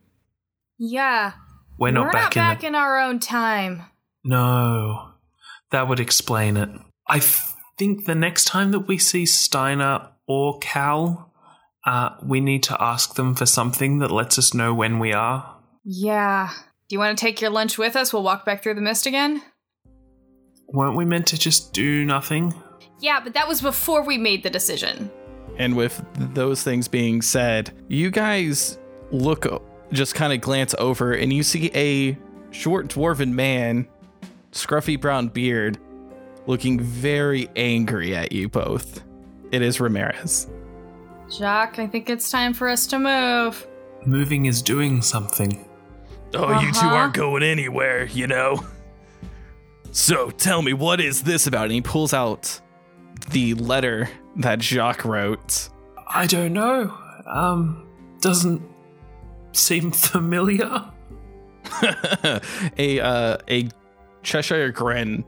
Yeah. 0.77 1.33
We're 1.77 1.91
not 1.91 2.05
We're 2.07 2.12
back 2.13 2.35
not 2.35 2.35
in 2.35 2.41
back 2.41 2.59
the- 2.62 2.67
in 2.67 2.75
our 2.75 2.99
own 2.99 3.19
time. 3.19 3.83
No, 4.23 5.12
that 5.71 5.88
would 5.88 5.99
explain 5.99 6.57
it. 6.57 6.69
I 7.07 7.19
think 7.77 8.05
the 8.05 8.15
next 8.15 8.45
time 8.45 8.71
that 8.71 8.81
we 8.88 8.97
see 8.97 9.25
Steiner 9.25 10.09
or 10.27 10.59
Cal, 10.59 11.28
uh, 11.85 12.11
we 12.23 12.39
need 12.39 12.63
to 12.63 12.77
ask 12.81 13.15
them 13.15 13.35
for 13.35 13.45
something 13.45 13.99
that 13.99 14.11
lets 14.11 14.37
us 14.37 14.53
know 14.53 14.73
when 14.73 14.99
we 14.99 15.13
are. 15.13 15.57
Yeah. 15.83 16.49
Do 16.87 16.95
you 16.95 16.99
want 16.99 17.17
to 17.17 17.21
take 17.21 17.41
your 17.41 17.51
lunch 17.51 17.77
with 17.77 17.95
us? 17.95 18.11
We'll 18.11 18.23
walk 18.23 18.45
back 18.45 18.63
through 18.63 18.75
the 18.75 18.81
mist 18.81 19.05
again? 19.05 19.41
Weren't 20.67 20.97
we 20.97 21.05
meant 21.05 21.27
to 21.27 21.37
just 21.37 21.73
do 21.73 22.05
nothing? 22.05 22.53
Yeah, 22.99 23.21
but 23.23 23.33
that 23.33 23.47
was 23.47 23.61
before 23.61 24.03
we 24.03 24.17
made 24.17 24.43
the 24.43 24.49
decision. 24.49 25.09
And 25.57 25.75
with 25.75 26.03
those 26.15 26.63
things 26.63 26.87
being 26.87 27.21
said, 27.21 27.71
you 27.87 28.11
guys 28.11 28.77
look, 29.11 29.45
just 29.91 30.15
kind 30.15 30.33
of 30.33 30.41
glance 30.41 30.75
over, 30.77 31.13
and 31.13 31.33
you 31.33 31.43
see 31.43 31.71
a 31.73 32.17
short 32.51 32.87
dwarven 32.87 33.31
man, 33.31 33.87
scruffy 34.51 34.99
brown 34.99 35.27
beard, 35.27 35.77
looking 36.45 36.79
very 36.79 37.49
angry 37.55 38.15
at 38.15 38.31
you 38.31 38.49
both. 38.49 39.03
It 39.51 39.61
is 39.61 39.79
Ramirez. 39.79 40.47
Jacques, 41.31 41.79
I 41.79 41.87
think 41.87 42.09
it's 42.09 42.29
time 42.31 42.53
for 42.53 42.67
us 42.69 42.87
to 42.87 42.99
move. 42.99 43.67
Moving 44.05 44.45
is 44.45 44.61
doing 44.61 45.01
something. 45.01 45.65
Oh, 46.33 46.59
you 46.59 46.71
two 46.71 46.79
Uh-huh. 46.79 46.95
aren't 46.95 47.13
going 47.13 47.43
anywhere, 47.43 48.05
you 48.05 48.27
know? 48.27 48.63
So 49.91 50.29
tell 50.31 50.61
me, 50.61 50.73
what 50.73 51.01
is 51.01 51.23
this 51.23 51.47
about? 51.47 51.63
And 51.65 51.71
he 51.73 51.81
pulls 51.81 52.13
out 52.13 52.59
the 53.31 53.53
letter 53.55 54.09
that 54.37 54.61
Jacques 54.61 55.05
wrote. 55.05 55.69
I 56.07 56.25
don't 56.27 56.53
know. 56.53 56.95
Um, 57.27 57.87
doesn't 58.21 58.61
seem 59.51 59.91
familiar. 59.91 60.85
a 62.77 62.99
uh, 62.99 63.37
a 63.49 63.69
Cheshire 64.23 64.71
grin 64.71 65.23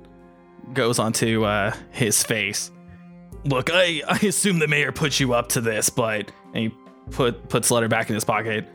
goes 0.74 1.00
onto 1.00 1.44
uh, 1.46 1.74
his 1.92 2.24
face. 2.24 2.72
Look, 3.44 3.70
I, 3.72 4.02
I 4.08 4.18
assume 4.26 4.60
the 4.60 4.68
mayor 4.68 4.92
put 4.92 5.20
you 5.20 5.34
up 5.34 5.50
to 5.50 5.62
this, 5.62 5.90
but 5.90 6.32
and 6.54 6.64
he 6.64 6.76
put 7.12 7.50
puts 7.50 7.72
letter 7.72 7.88
back 7.88 8.10
in 8.10 8.16
his 8.16 8.24
pocket. 8.24 8.68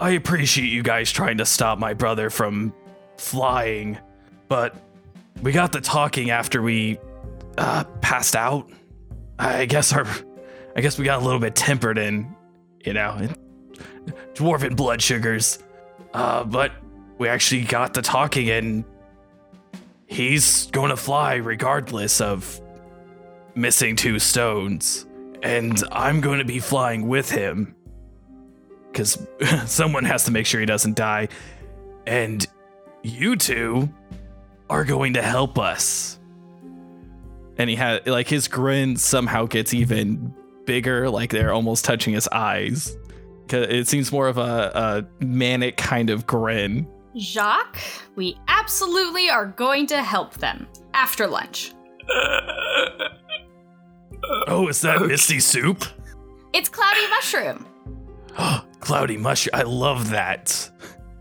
I 0.00 0.10
appreciate 0.10 0.68
you 0.68 0.82
guys 0.82 1.10
trying 1.10 1.38
to 1.38 1.46
stop 1.46 1.78
my 1.78 1.94
brother 1.94 2.30
from 2.30 2.72
flying, 3.16 3.98
but 4.48 4.76
we 5.42 5.52
got 5.52 5.72
the 5.72 5.80
talking 5.80 6.30
after 6.30 6.62
we 6.62 6.98
uh, 7.58 7.84
passed 8.00 8.36
out. 8.36 8.70
I 9.38 9.64
guess 9.66 9.92
our, 9.92 10.06
I 10.76 10.80
guess 10.80 10.98
we 10.98 11.04
got 11.04 11.22
a 11.22 11.24
little 11.24 11.40
bit 11.40 11.54
tempered 11.54 11.98
in, 11.98 12.34
you 12.84 12.92
know, 12.92 13.28
dwarven 14.34 14.76
blood 14.76 15.00
sugars. 15.00 15.58
Uh, 16.12 16.44
but 16.44 16.72
we 17.18 17.28
actually 17.28 17.62
got 17.62 17.94
the 17.94 18.02
talking 18.02 18.50
and 18.50 18.84
he's 20.06 20.66
going 20.66 20.90
to 20.90 20.96
fly 20.96 21.36
regardless 21.36 22.20
of 22.20 22.59
missing 23.54 23.96
two 23.96 24.18
stones 24.18 25.06
and 25.42 25.82
i'm 25.92 26.20
going 26.20 26.38
to 26.38 26.44
be 26.44 26.58
flying 26.58 27.08
with 27.08 27.30
him. 27.30 27.74
Because 28.90 29.26
someone 29.66 30.04
has 30.04 30.24
to 30.24 30.30
make 30.32 30.46
sure 30.46 30.58
he 30.60 30.66
doesn't 30.66 30.96
die. 30.96 31.28
And 32.06 32.44
you 33.02 33.36
two 33.36 33.88
are 34.68 34.84
going 34.84 35.14
to 35.14 35.22
help 35.22 35.58
us. 35.58 36.18
And 37.56 37.70
he 37.70 37.76
had 37.76 38.06
like 38.06 38.26
his 38.28 38.48
grin 38.48 38.96
somehow 38.96 39.46
gets 39.46 39.72
even 39.74 40.34
bigger 40.66 41.08
like 41.08 41.30
they're 41.30 41.52
almost 41.52 41.84
touching 41.84 42.14
his 42.14 42.28
eyes. 42.28 42.96
'Cause 43.48 43.66
it 43.68 43.88
seems 43.88 44.12
more 44.12 44.28
of 44.28 44.38
a, 44.38 45.06
a 45.20 45.24
manic 45.24 45.76
kind 45.76 46.10
of 46.10 46.26
grin. 46.26 46.86
Jacques, 47.16 47.78
we 48.16 48.36
absolutely 48.48 49.28
are 49.30 49.46
going 49.46 49.86
to 49.88 50.02
help 50.02 50.34
them 50.34 50.66
after 50.94 51.26
lunch. 51.26 51.72
Oh, 54.46 54.68
is 54.68 54.80
that 54.82 55.00
Misty 55.02 55.40
Soup? 55.40 55.84
It's 56.52 56.68
Cloudy 56.68 57.08
Mushroom. 57.08 57.66
Cloudy 58.80 59.16
mushroom. 59.16 59.50
I 59.54 59.62
love 59.62 60.10
that. 60.10 60.70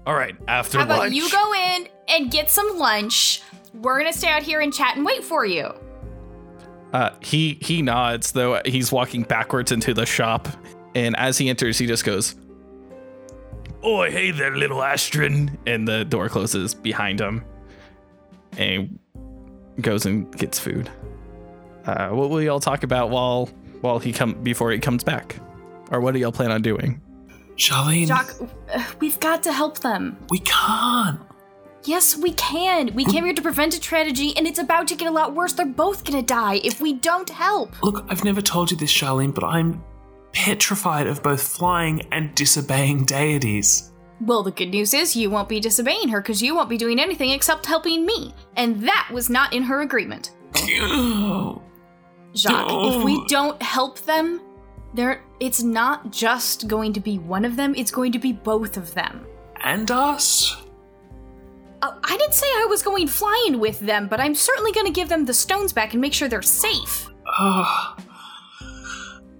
All 0.05 0.15
right, 0.15 0.35
after 0.47 0.77
How 0.77 0.85
about 0.85 0.99
lunch. 0.99 1.13
you 1.13 1.29
go 1.29 1.53
in 1.53 1.87
and 2.07 2.31
get 2.31 2.49
some 2.49 2.77
lunch? 2.77 3.41
We're 3.73 3.97
gonna 3.99 4.13
stay 4.13 4.29
out 4.29 4.43
here 4.43 4.61
and 4.61 4.73
chat 4.73 4.95
and 4.95 5.05
wait 5.05 5.23
for 5.23 5.45
you. 5.45 5.73
Uh, 6.93 7.11
he 7.21 7.57
he 7.61 7.81
nods 7.81 8.31
though. 8.31 8.61
He's 8.65 8.91
walking 8.91 9.23
backwards 9.23 9.71
into 9.71 9.93
the 9.93 10.05
shop, 10.05 10.47
and 10.95 11.15
as 11.17 11.37
he 11.37 11.49
enters, 11.49 11.77
he 11.77 11.85
just 11.85 12.05
goes, 12.05 12.35
"Oi, 13.83 14.09
hey 14.09 14.31
there, 14.31 14.55
little 14.55 14.81
Astrid!" 14.81 15.57
And 15.67 15.87
the 15.87 16.05
door 16.05 16.29
closes 16.29 16.73
behind 16.73 17.19
him, 17.19 17.43
and 18.57 18.97
goes 19.81 20.05
and 20.05 20.35
gets 20.37 20.57
food. 20.59 20.89
Uh, 21.89 22.09
what 22.15 22.29
will 22.29 22.41
y'all 22.41 22.59
talk 22.59 22.83
about 22.83 23.09
while 23.09 23.47
while 23.81 23.97
he 23.99 24.11
come 24.13 24.33
before 24.43 24.71
he 24.71 24.79
comes 24.79 25.03
back, 25.03 25.35
or 25.89 26.01
what 26.01 26.13
do 26.13 26.19
y'all 26.19 26.31
plan 26.31 26.51
on 26.51 26.61
doing? 26.61 27.01
Charlene, 27.55 28.07
Jacques, 28.07 28.35
uh, 28.73 28.83
we've 28.99 29.19
got 29.19 29.43
to 29.43 29.51
help 29.51 29.79
them. 29.79 30.17
we 30.29 30.39
can't. 30.39 31.19
Yes, 31.85 32.15
we 32.17 32.33
can. 32.33 32.93
We 32.93 33.05
came 33.05 33.23
here 33.23 33.33
to 33.33 33.41
prevent 33.41 33.75
a 33.75 33.79
tragedy, 33.79 34.35
and 34.37 34.45
it's 34.45 34.59
about 34.59 34.87
to 34.89 34.95
get 34.95 35.07
a 35.07 35.11
lot 35.11 35.33
worse. 35.33 35.53
They're 35.53 35.65
both 35.65 36.03
gonna 36.03 36.21
die 36.21 36.59
if 36.63 36.81
we 36.81 36.93
don't 36.93 37.29
help. 37.29 37.81
Look, 37.81 38.05
I've 38.09 38.23
never 38.25 38.41
told 38.41 38.69
you 38.69 38.77
this, 38.77 38.91
Charlene, 38.91 39.33
but 39.33 39.45
I'm 39.45 39.81
petrified 40.33 41.07
of 41.07 41.23
both 41.23 41.41
flying 41.41 42.01
and 42.11 42.35
disobeying 42.35 43.05
deities. 43.05 43.91
Well, 44.21 44.43
the 44.43 44.51
good 44.51 44.69
news 44.69 44.93
is 44.93 45.15
you 45.15 45.29
won't 45.29 45.47
be 45.47 45.61
disobeying 45.61 46.09
her 46.09 46.21
because 46.21 46.41
you 46.41 46.53
won't 46.53 46.69
be 46.69 46.77
doing 46.77 46.99
anything 46.99 47.31
except 47.31 47.65
helping 47.65 48.05
me. 48.05 48.33
And 48.57 48.81
that 48.87 49.09
was 49.13 49.29
not 49.29 49.53
in 49.53 49.63
her 49.63 49.81
agreement. 49.81 50.31
Jacques, 52.35 52.67
if 52.69 53.03
we 53.03 53.25
don't 53.27 53.61
help 53.61 53.99
them, 54.01 54.41
there 54.93 55.23
it's 55.39 55.63
not 55.63 56.11
just 56.11 56.67
going 56.67 56.93
to 56.93 56.99
be 56.99 57.17
one 57.17 57.45
of 57.45 57.55
them, 57.55 57.73
it's 57.75 57.91
going 57.91 58.11
to 58.11 58.19
be 58.19 58.31
both 58.33 58.77
of 58.77 58.93
them. 58.93 59.25
and 59.63 59.89
us? 59.91 60.55
Uh, 61.81 61.97
I 62.03 62.17
didn't 62.17 62.33
say 62.33 62.47
I 62.47 62.65
was 62.69 62.81
going 62.81 63.07
flying 63.07 63.59
with 63.59 63.79
them, 63.79 64.07
but 64.07 64.19
I'm 64.19 64.35
certainly 64.35 64.71
going 64.73 64.85
to 64.85 64.91
give 64.91 65.07
them 65.09 65.25
the 65.25 65.33
stones 65.33 65.71
back 65.73 65.93
and 65.93 66.01
make 66.01 66.13
sure 66.13 66.27
they're 66.27 66.41
safe. 66.41 67.07
Oh. 67.25 67.95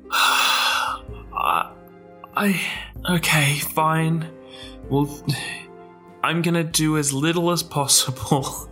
I, 0.12 1.72
I. 2.36 2.62
Okay, 3.10 3.60
fine. 3.60 4.26
Well, 4.90 5.24
I'm 6.24 6.42
gonna 6.42 6.64
do 6.64 6.98
as 6.98 7.14
little 7.14 7.52
as 7.52 7.64
possible. 7.64 8.70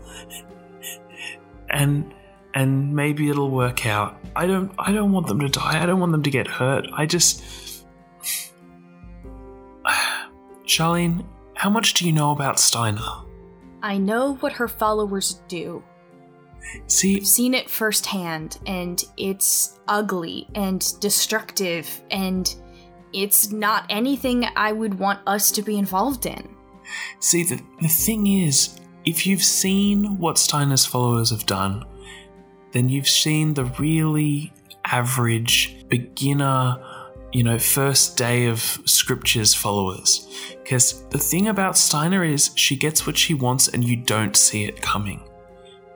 and. 1.70 2.14
And 2.54 2.96
maybe 2.96 3.30
it'll 3.30 3.52
work 3.52 3.86
out. 3.86 4.18
I 4.36 4.48
don't. 4.48 4.72
I 4.80 4.92
don't 4.92 5.12
want 5.12 5.28
them 5.28 5.40
to 5.40 5.50
die. 5.50 5.82
I 5.82 5.86
don't 5.86 6.00
want 6.00 6.12
them 6.12 6.24
to 6.24 6.32
get 6.32 6.48
hurt. 6.48 6.88
I 6.94 7.06
just. 7.06 7.44
Charlene, 10.66 11.26
how 11.54 11.70
much 11.70 11.94
do 11.94 12.06
you 12.06 12.14
know 12.14 12.32
about 12.32 12.60
Steiner? 12.60 13.02
I 13.82 13.98
know 13.98 14.36
what 14.36 14.54
her 14.54 14.68
followers 14.68 15.42
do. 15.48 15.84
See, 16.88 17.18
I've 17.18 17.28
seen 17.28 17.54
it 17.54 17.70
firsthand, 17.70 18.60
and 18.66 19.04
it's 19.18 19.80
ugly 19.88 20.48
and 20.56 20.86
destructive, 21.00 22.02
and 22.12 22.54
it's 23.14 23.52
not 23.52 23.86
anything 23.90 24.46
I 24.56 24.72
would 24.72 25.00
want 25.00 25.20
us 25.26 25.52
to 25.52 25.62
be 25.62 25.78
involved 25.78 26.26
in. 26.26 26.56
See, 27.20 27.44
the, 27.44 27.62
the 27.82 27.88
thing 27.88 28.28
is, 28.28 28.80
if 29.06 29.26
you've 29.26 29.44
seen 29.44 30.18
what 30.18 30.38
Steiner's 30.38 30.86
followers 30.86 31.30
have 31.30 31.46
done, 31.46 31.86
then 32.78 32.90
you've 32.90 33.08
seen 33.08 33.56
the 33.56 33.66
really 33.80 34.54
average 34.86 35.84
beginner, 35.88 36.78
you 37.34 37.44
know, 37.44 37.58
first 37.58 38.16
day 38.16 38.46
of 38.46 38.60
scriptures 38.86 39.56
followers. 39.56 40.28
Because 40.62 41.04
the 41.08 41.18
thing 41.18 41.48
about 41.48 41.76
Steiner 41.76 42.24
is 42.24 42.52
she 42.54 42.76
gets 42.76 43.08
what 43.08 43.18
she 43.18 43.34
wants 43.34 43.68
and 43.68 43.84
you 43.84 43.96
don't 43.96 44.38
see 44.38 44.66
it 44.66 44.80
coming. 44.80 45.28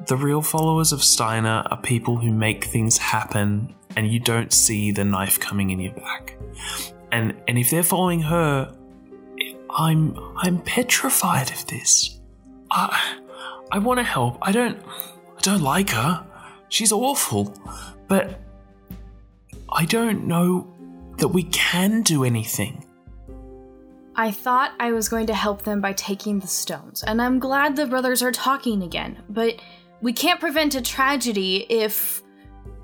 The 0.08 0.18
real 0.18 0.42
followers 0.42 0.92
of 0.92 1.04
Steiner 1.04 1.64
are 1.70 1.80
people 1.80 2.18
who 2.18 2.32
make 2.32 2.66
things 2.66 2.98
happen 2.98 3.76
and 3.96 4.12
you 4.12 4.20
don't 4.20 4.52
see 4.52 4.92
the 4.92 5.06
knife 5.06 5.40
coming 5.40 5.70
in 5.70 5.80
your 5.80 5.94
back. 5.94 6.36
And 7.12 7.36
and 7.48 7.60
if 7.60 7.70
they're 7.70 7.84
following 7.84 8.22
her, 8.22 8.76
I'm 9.70 10.18
I'm 10.38 10.60
petrified 10.64 11.52
of 11.52 11.68
this. 11.68 12.20
I 12.72 13.18
I 13.72 13.78
want 13.78 14.00
to 14.00 14.04
help. 14.04 14.40
I 14.42 14.52
don't 14.52 14.82
I 15.38 15.42
don't 15.42 15.62
like 15.62 15.92
her. 15.92 16.26
She's 16.72 16.92
awful. 16.92 17.54
But 18.08 18.40
I 19.70 19.86
don't 19.86 20.26
know 20.26 20.74
that 21.18 21.28
we 21.28 21.44
can 21.44 22.02
do 22.02 22.24
anything. 22.24 22.86
I 24.16 24.32
thought 24.32 24.74
I 24.80 24.92
was 24.92 25.08
going 25.08 25.28
to 25.28 25.34
help 25.34 25.62
them 25.64 25.82
by 25.82 25.94
taking 25.94 26.40
the 26.40 26.48
stones, 26.48 27.04
and 27.04 27.22
I'm 27.22 27.40
glad 27.40 27.76
the 27.76 27.86
brothers 27.86 28.22
are 28.22 28.32
talking 28.32 28.84
again, 28.84 29.24
but 29.30 29.56
we 30.02 30.12
can't 30.12 30.40
prevent 30.40 30.76
a 30.76 30.82
tragedy 30.82 31.66
if 31.70 32.22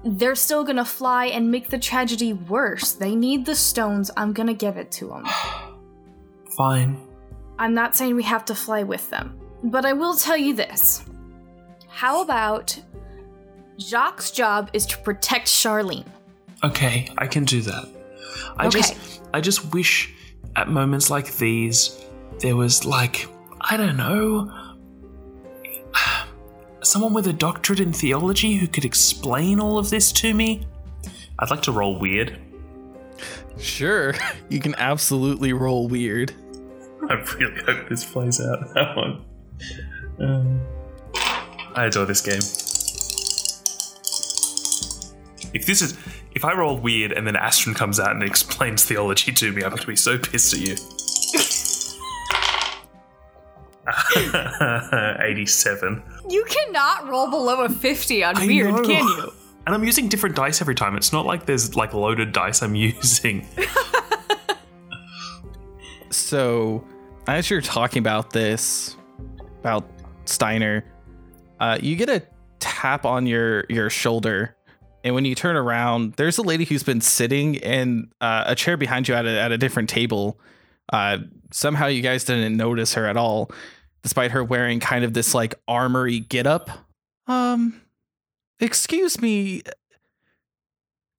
they're 0.06 0.36
still 0.36 0.64
gonna 0.64 0.86
fly 0.86 1.26
and 1.26 1.52
make 1.52 1.70
the 1.70 1.80
tragedy 1.80 2.32
worse. 2.34 2.94
They 2.94 3.16
need 3.16 3.46
the 3.46 3.56
stones. 3.56 4.10
I'm 4.16 4.32
gonna 4.32 4.54
give 4.54 4.78
it 4.78 4.92
to 4.94 5.08
them. 5.10 5.26
Fine. 6.56 6.98
I'm 7.60 7.74
not 7.74 7.96
saying 7.96 8.16
we 8.16 8.24
have 8.24 8.46
to 8.46 8.56
fly 8.56 8.84
with 8.84 9.10
them, 9.10 9.38
but 9.64 9.86
I 9.86 9.94
will 9.94 10.16
tell 10.16 10.38
you 10.38 10.54
this. 10.56 11.04
How 11.90 12.22
about 12.22 12.80
Jacques' 13.80 14.32
job 14.34 14.70
is 14.74 14.86
to 14.88 14.98
protect 15.00 15.48
Charlene? 15.48 16.06
Okay, 16.64 17.10
I 17.18 17.28
can 17.28 17.46
do 17.46 17.62
that. 17.62 17.88
I 18.58 18.68
Okay. 18.68 18.80
just 18.82 19.22
I 19.34 19.42
just 19.42 19.74
wish 19.74 20.14
at 20.56 20.68
moments 20.70 21.10
like 21.10 21.36
these 21.38 22.04
there 22.40 22.56
was 22.56 22.86
like 22.86 23.28
I 23.62 23.78
don't 23.78 23.98
know 23.98 24.52
someone 26.84 27.14
with 27.14 27.28
a 27.28 27.34
doctorate 27.34 27.80
in 27.80 27.94
theology 27.94 28.56
who 28.56 28.68
could 28.68 28.86
explain 28.86 29.60
all 29.60 29.78
of 29.78 29.90
this 29.90 30.12
to 30.14 30.34
me. 30.34 30.66
I'd 31.40 31.50
like 31.52 31.62
to 31.64 31.72
roll 31.72 32.00
weird. 32.00 32.40
Sure, 33.60 34.14
you 34.50 34.60
can 34.60 34.74
absolutely 34.76 35.54
roll 35.54 35.88
weird. 35.88 36.34
I 37.10 37.14
really 37.38 37.62
hope 37.64 37.88
this 37.90 38.04
plays 38.04 38.42
out 38.42 38.74
that 38.74 38.96
one. 38.96 39.24
Um, 40.20 40.62
I 41.76 41.86
adore 41.86 42.06
this 42.06 42.22
game. 42.22 42.42
If 45.54 45.66
this 45.66 45.82
is, 45.82 45.98
if 46.34 46.44
I 46.46 46.54
roll 46.54 46.78
weird 46.78 47.12
and 47.12 47.26
then 47.26 47.36
Astron 47.36 47.76
comes 47.76 48.00
out 48.00 48.12
and 48.12 48.24
explains 48.24 48.84
theology 48.86 49.32
to 49.34 49.52
me, 49.52 49.64
I'm 49.64 49.70
going 49.70 49.82
to 49.82 49.88
be 49.88 49.96
so 49.96 50.18
pissed 50.18 50.54
at 50.54 50.60
you. 50.60 50.76
87. 55.22 56.04
You 56.30 56.46
cannot 56.48 57.08
roll 57.08 57.30
below 57.30 57.64
a 57.64 57.70
50 57.70 58.24
on 58.24 58.38
I 58.38 58.46
weird, 58.46 58.74
know. 58.74 58.82
can 58.84 59.08
you? 59.08 59.34
And 59.66 59.76
I'm 59.76 59.84
using 59.84 60.08
different 60.10 60.36
dice 60.36 60.62
every 60.62 60.76
time. 60.76 60.96
It's 60.96 61.12
not 61.14 61.26
like 61.26 61.46
there's 61.46 61.76
like 61.76 61.94
loaded 61.94 62.32
dice 62.34 62.62
I'm 62.62 62.76
using. 62.76 63.48
So, 66.10 66.86
as 67.28 67.50
you're 67.50 67.62
talking 67.62 68.00
about 68.00 68.32
this, 68.32 68.98
about 69.60 69.90
Steiner, 70.26 70.84
uh, 71.60 71.78
you 71.82 71.96
get 71.96 72.10
a 72.10 72.24
tap 72.60 73.06
on 73.06 73.26
your 73.26 73.66
your 73.70 73.90
shoulder, 73.90 74.56
and 75.04 75.16
when 75.16 75.26
you 75.26 75.36
turn 75.36 75.56
around, 75.56 76.14
there's 76.14 76.38
a 76.38 76.42
lady 76.42 76.66
who's 76.66 76.84
been 76.84 77.02
sitting 77.02 77.56
in 77.56 78.12
uh, 78.22 78.46
a 78.48 78.56
chair 78.56 78.78
behind 78.78 79.08
you 79.08 79.16
at 79.16 79.26
a 79.26 79.40
at 79.40 79.52
a 79.52 79.58
different 79.58 79.90
table. 79.90 80.40
Uh, 80.92 81.20
somehow, 81.52 81.88
you 81.88 82.02
guys 82.02 82.24
didn't 82.24 82.56
notice 82.58 82.94
her 82.94 83.06
at 83.06 83.18
all, 83.18 83.52
despite 84.04 84.32
her 84.32 84.44
wearing 84.44 84.80
kind 84.80 85.04
of 85.04 85.14
this 85.14 85.34
like 85.34 85.56
armory 85.68 86.20
getup. 86.20 86.70
Um, 87.28 87.82
excuse 88.60 89.22
me, 89.22 89.64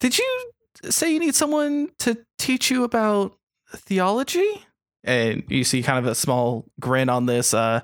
did 0.01 0.19
you 0.19 0.53
say 0.85 1.13
you 1.13 1.19
need 1.19 1.35
someone 1.35 1.91
to 1.99 2.19
teach 2.39 2.71
you 2.71 2.85
about 2.85 3.37
theology? 3.75 4.65
and 5.05 5.45
you 5.49 5.65
see 5.65 5.83
kind 5.83 5.99
of 5.99 6.07
a 6.07 6.15
small 6.15 6.65
grin 6.81 7.09
on 7.09 7.27
this 7.27 7.55
uh 7.55 7.81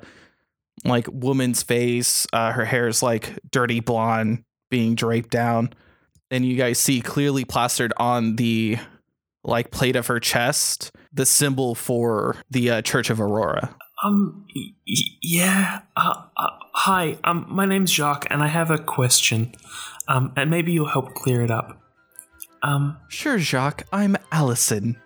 like 0.84 1.06
woman's 1.10 1.62
face 1.62 2.26
uh 2.32 2.52
her 2.52 2.88
is 2.88 3.02
like 3.02 3.38
dirty 3.50 3.80
blonde 3.80 4.44
being 4.70 4.94
draped 4.94 5.30
down 5.30 5.72
and 6.30 6.44
you 6.44 6.56
guys 6.56 6.78
see 6.78 7.00
clearly 7.00 7.44
plastered 7.44 7.92
on 7.96 8.36
the 8.36 8.78
like 9.44 9.70
plate 9.70 9.96
of 9.96 10.06
her 10.06 10.18
chest 10.20 10.90
the 11.12 11.26
symbol 11.26 11.74
for 11.74 12.36
the 12.50 12.70
uh, 12.70 12.82
church 12.82 13.10
of 13.10 13.20
aurora 13.20 13.74
Um, 14.02 14.46
y- 14.54 14.72
yeah. 15.22 15.80
Uh, 15.96 16.14
uh, 16.36 16.50
hi. 16.74 17.16
Um, 17.24 17.46
my 17.48 17.64
name's 17.66 17.90
Jacques, 17.92 18.26
and 18.30 18.42
I 18.42 18.48
have 18.48 18.70
a 18.70 18.78
question. 18.78 19.54
Um, 20.08 20.32
and 20.36 20.50
maybe 20.50 20.72
you'll 20.72 20.88
help 20.88 21.14
clear 21.14 21.42
it 21.42 21.50
up. 21.50 21.80
Um, 22.62 22.96
sure 23.08 23.38
jacques 23.38 23.84
i'm 23.92 24.16
allison 24.32 24.96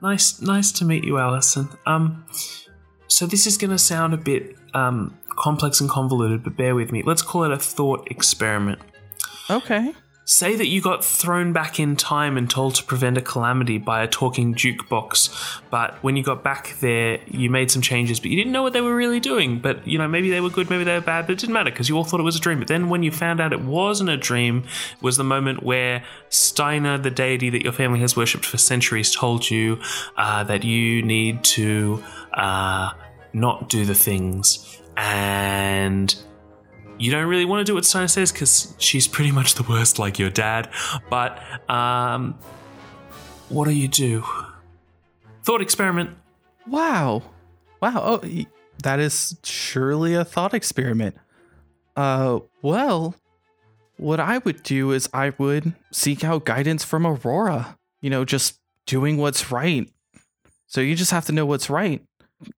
nice, 0.00 0.40
nice 0.40 0.70
to 0.72 0.84
meet 0.84 1.04
you, 1.04 1.18
Allison. 1.18 1.68
Um, 1.86 2.24
so 3.08 3.26
this 3.26 3.46
is 3.46 3.56
gonna 3.58 3.78
sound 3.78 4.14
a 4.14 4.16
bit 4.16 4.56
um 4.74 5.14
complex 5.36 5.80
and 5.80 5.88
convoluted, 5.90 6.42
but 6.42 6.56
bear 6.56 6.74
with 6.74 6.90
me. 6.92 7.02
Let's 7.04 7.22
call 7.22 7.44
it 7.44 7.52
a 7.52 7.58
thought 7.58 8.08
experiment. 8.10 8.78
okay 9.50 9.92
Say 10.30 10.56
that 10.56 10.66
you 10.66 10.82
got 10.82 11.02
thrown 11.02 11.54
back 11.54 11.80
in 11.80 11.96
time 11.96 12.36
and 12.36 12.50
told 12.50 12.74
to 12.74 12.84
prevent 12.84 13.16
a 13.16 13.22
calamity 13.22 13.78
by 13.78 14.02
a 14.02 14.06
talking 14.06 14.54
jukebox, 14.54 15.62
but 15.70 15.94
when 16.02 16.16
you 16.16 16.22
got 16.22 16.44
back 16.44 16.76
there, 16.80 17.18
you 17.28 17.48
made 17.48 17.70
some 17.70 17.80
changes, 17.80 18.20
but 18.20 18.28
you 18.28 18.36
didn't 18.36 18.52
know 18.52 18.62
what 18.62 18.74
they 18.74 18.82
were 18.82 18.94
really 18.94 19.20
doing. 19.20 19.58
But 19.58 19.88
you 19.88 19.96
know, 19.96 20.06
maybe 20.06 20.28
they 20.28 20.42
were 20.42 20.50
good, 20.50 20.68
maybe 20.68 20.84
they 20.84 20.92
were 20.92 21.00
bad, 21.00 21.26
but 21.26 21.32
it 21.32 21.38
didn't 21.38 21.54
matter 21.54 21.70
because 21.70 21.88
you 21.88 21.96
all 21.96 22.04
thought 22.04 22.20
it 22.20 22.24
was 22.24 22.36
a 22.36 22.40
dream. 22.40 22.58
But 22.58 22.68
then 22.68 22.90
when 22.90 23.02
you 23.02 23.10
found 23.10 23.40
out 23.40 23.54
it 23.54 23.62
wasn't 23.62 24.10
a 24.10 24.18
dream, 24.18 24.64
was 25.00 25.16
the 25.16 25.24
moment 25.24 25.62
where 25.62 26.04
Steiner, 26.28 26.98
the 26.98 27.10
deity 27.10 27.48
that 27.48 27.62
your 27.62 27.72
family 27.72 28.00
has 28.00 28.14
worshipped 28.14 28.44
for 28.44 28.58
centuries, 28.58 29.14
told 29.14 29.48
you 29.48 29.80
uh, 30.18 30.44
that 30.44 30.62
you 30.62 31.00
need 31.00 31.42
to 31.44 32.04
uh, 32.34 32.90
not 33.32 33.70
do 33.70 33.86
the 33.86 33.94
things 33.94 34.78
and 34.98 36.14
you 36.98 37.10
don't 37.10 37.28
really 37.28 37.44
want 37.44 37.60
to 37.60 37.70
do 37.70 37.74
what 37.74 37.84
Steiner 37.84 38.08
says 38.08 38.32
because 38.32 38.74
she's 38.78 39.06
pretty 39.06 39.30
much 39.30 39.54
the 39.54 39.62
worst, 39.62 39.98
like 39.98 40.18
your 40.18 40.30
dad. 40.30 40.70
But 41.08 41.40
um, 41.70 42.38
what 43.48 43.66
do 43.66 43.72
you 43.72 43.88
do? 43.88 44.24
Thought 45.44 45.62
experiment. 45.62 46.10
Wow. 46.66 47.22
Wow. 47.80 48.20
Oh, 48.22 48.44
that 48.82 49.00
is 49.00 49.36
surely 49.44 50.14
a 50.14 50.24
thought 50.24 50.54
experiment. 50.54 51.16
Uh, 51.96 52.40
well, 52.62 53.14
what 53.96 54.20
I 54.20 54.38
would 54.38 54.62
do 54.62 54.92
is 54.92 55.08
I 55.12 55.32
would 55.38 55.74
seek 55.92 56.24
out 56.24 56.44
guidance 56.44 56.84
from 56.84 57.06
Aurora. 57.06 57.76
You 58.00 58.10
know, 58.10 58.24
just 58.24 58.60
doing 58.86 59.16
what's 59.16 59.50
right. 59.50 59.90
So 60.66 60.80
you 60.80 60.94
just 60.94 61.10
have 61.10 61.26
to 61.26 61.32
know 61.32 61.46
what's 61.46 61.70
right. 61.70 62.04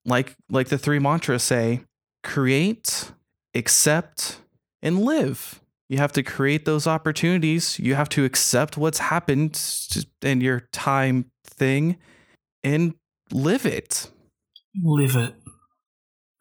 Like 0.05 0.35
like 0.50 0.68
the 0.68 0.79
three 0.79 0.98
mantras 0.98 1.42
say, 1.42 1.81
create, 2.22 3.12
accept, 3.54 4.40
and 4.82 5.00
live. 5.00 5.60
You 5.88 5.98
have 5.98 6.12
to 6.12 6.22
create 6.22 6.64
those 6.66 6.86
opportunities. 6.86 7.78
You 7.78 7.96
have 7.96 8.08
to 8.10 8.24
accept 8.24 8.76
what's 8.76 8.98
happened 8.98 9.60
in 10.22 10.40
your 10.40 10.68
time 10.72 11.26
thing 11.44 11.98
and 12.62 12.94
live 13.32 13.66
it. 13.66 14.09
Live 14.82 15.16
it. 15.16 15.34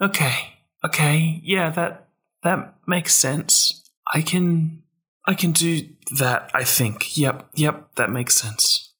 Okay. 0.01 0.53
Okay. 0.85 1.41
Yeah, 1.43 1.71
that 1.71 2.07
that 2.43 2.75
makes 2.87 3.13
sense. 3.15 3.89
I 4.13 4.21
can 4.21 4.83
I 5.27 5.33
can 5.33 5.51
do 5.51 5.81
that, 6.19 6.51
I 6.53 6.63
think. 6.63 7.17
Yep, 7.17 7.49
yep, 7.55 7.95
that 7.95 8.11
makes 8.11 8.35
sense. 8.35 8.93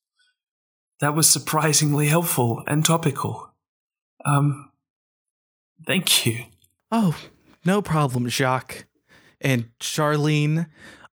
That 0.99 1.15
was 1.15 1.29
surprisingly 1.29 2.07
helpful 2.07 2.63
and 2.67 2.83
topical. 2.83 3.53
Um 4.25 4.71
thank 5.85 6.25
you. 6.25 6.45
Oh, 6.91 7.15
no 7.69 7.83
problem, 7.83 8.27
Jacques. 8.27 8.87
And 9.39 9.69
Charlene, 9.79 10.65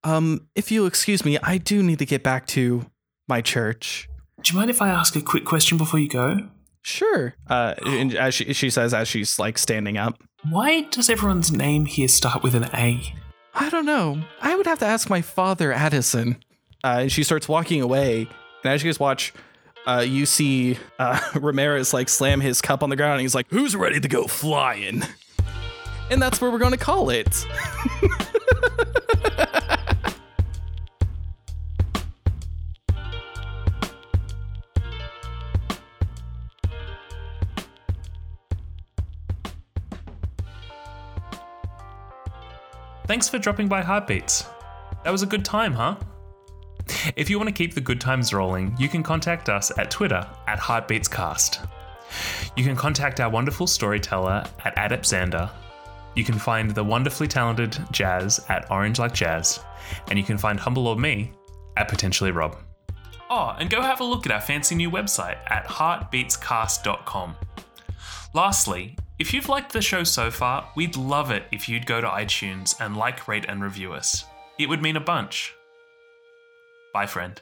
um, 0.04 0.48
if 0.56 0.72
you'll 0.72 0.88
excuse 0.88 1.24
me, 1.24 1.38
I 1.44 1.60
do 1.60 1.84
need 1.84 2.00
to 2.00 2.06
get 2.06 2.24
back 2.24 2.48
to 2.48 2.88
my 3.28 3.42
church. 3.42 4.10
Do 4.42 4.52
you 4.52 4.58
mind 4.58 4.72
if 4.72 4.82
I 4.82 4.90
ask 4.90 5.16
a 5.16 5.22
quick 5.22 5.46
question 5.46 5.78
before 5.78 6.00
you 6.00 6.10
go? 6.10 6.50
Sure. 6.82 7.36
Uh, 7.48 7.76
and 7.86 8.16
as 8.16 8.34
she, 8.34 8.54
she 8.54 8.72
says 8.72 8.92
as 8.92 9.08
she's 9.08 9.38
like 9.38 9.60
standing 9.60 10.00
up, 10.00 10.24
Why 10.50 10.82
does 10.82 11.12
everyone's 11.12 11.52
name 11.52 11.86
here 11.86 12.08
start 12.08 12.42
with 12.42 12.56
an 12.56 12.64
A? 12.74 13.14
I 13.54 13.70
don't 13.70 13.86
know. 13.86 14.24
I 14.42 14.56
would 14.56 14.66
have 14.66 14.80
to 14.80 14.86
ask 14.88 15.12
my 15.12 15.22
father, 15.22 15.72
Addison. 15.72 16.38
Uh, 16.84 17.02
and 17.02 17.12
she 17.12 17.24
starts 17.24 17.48
walking 17.48 17.82
away. 17.82 18.28
And 18.64 18.74
as 18.74 18.84
you 18.84 18.90
guys 18.90 19.00
watch, 19.00 19.32
uh, 19.86 20.04
you 20.08 20.26
see 20.26 20.80
uh, 20.98 21.20
Ramirez 21.36 21.94
like 21.94 22.10
slam 22.10 22.42
his 22.42 22.62
cup 22.62 22.82
on 22.82 22.90
the 22.90 22.96
ground 22.96 23.14
and 23.14 23.22
he's 23.22 23.36
like, 23.36 23.48
Who's 23.52 23.76
ready 23.76 24.00
to 24.00 24.08
go 24.08 24.26
flying? 24.26 25.04
And 26.10 26.22
that's 26.22 26.40
where 26.42 26.50
we're 26.50 26.58
going 26.58 26.72
to 26.72 26.78
call 26.78 27.10
it. 27.10 27.46
Thanks 43.08 43.30
for 43.30 43.38
dropping 43.40 43.70
by 43.70 43.82
Heartbeats. 43.82 44.46
That 45.06 45.12
was 45.12 45.24
a 45.24 45.26
good 45.26 45.46
time, 45.46 45.74
huh? 45.74 45.96
If 47.16 47.30
you 47.30 47.38
want 47.38 47.48
to 47.48 47.54
keep 47.54 47.74
the 47.74 47.82
good 47.82 48.02
times 48.02 48.34
rolling, 48.34 48.76
you 48.78 48.90
can 48.90 49.02
contact 49.02 49.48
us 49.48 49.72
at 49.78 49.90
Twitter 49.90 50.28
at 50.46 50.60
HeartbeatsCast. 50.60 51.68
You 52.58 52.64
can 52.66 52.76
contact 52.76 53.20
our 53.22 53.30
wonderful 53.30 53.66
storyteller 53.66 54.44
at 54.66 54.76
Adepxander. 54.76 55.50
You 56.18 56.24
can 56.24 56.40
find 56.40 56.72
the 56.72 56.84
wonderfully 56.84 57.28
talented 57.28 57.78
Jazz 57.92 58.44
at 58.50 58.72
Orange 58.72 58.98
Like 58.98 59.14
Jazz. 59.14 59.60
And 60.10 60.18
you 60.18 60.26
can 60.26 60.40
find 60.40 60.60
Humble 60.60 60.82
Lord 60.82 60.98
Me 60.98 61.32
at 61.78 61.88
Potentially 61.88 62.32
Rob. 62.32 62.58
Oh, 63.30 63.56
and 63.60 63.70
go 63.70 63.84
have 63.84 64.02
a 64.02 64.04
look 64.04 64.26
at 64.26 64.32
our 64.32 64.42
fancy 64.42 64.74
new 64.74 64.90
website 64.90 65.38
at 65.46 65.68
heartbeatscast.com. 65.68 67.36
Lastly, 68.34 68.96
if 69.20 69.32
you've 69.32 69.48
liked 69.48 69.74
the 69.74 69.82
show 69.84 70.04
so 70.04 70.32
far, 70.32 70.68
we'd 70.76 70.98
love 70.98 71.30
it 71.30 71.44
if 71.52 71.70
you'd 71.70 71.86
go 71.86 72.02
to 72.02 72.08
iTunes 72.08 72.76
and 72.82 72.98
like, 72.98 73.28
rate, 73.28 73.46
and 73.48 73.64
review 73.64 73.94
us. 73.94 74.26
It 74.58 74.70
would 74.70 74.82
mean 74.82 74.96
a 74.96 75.00
bunch. 75.00 75.54
Bye, 76.96 77.06
friend. 77.06 77.40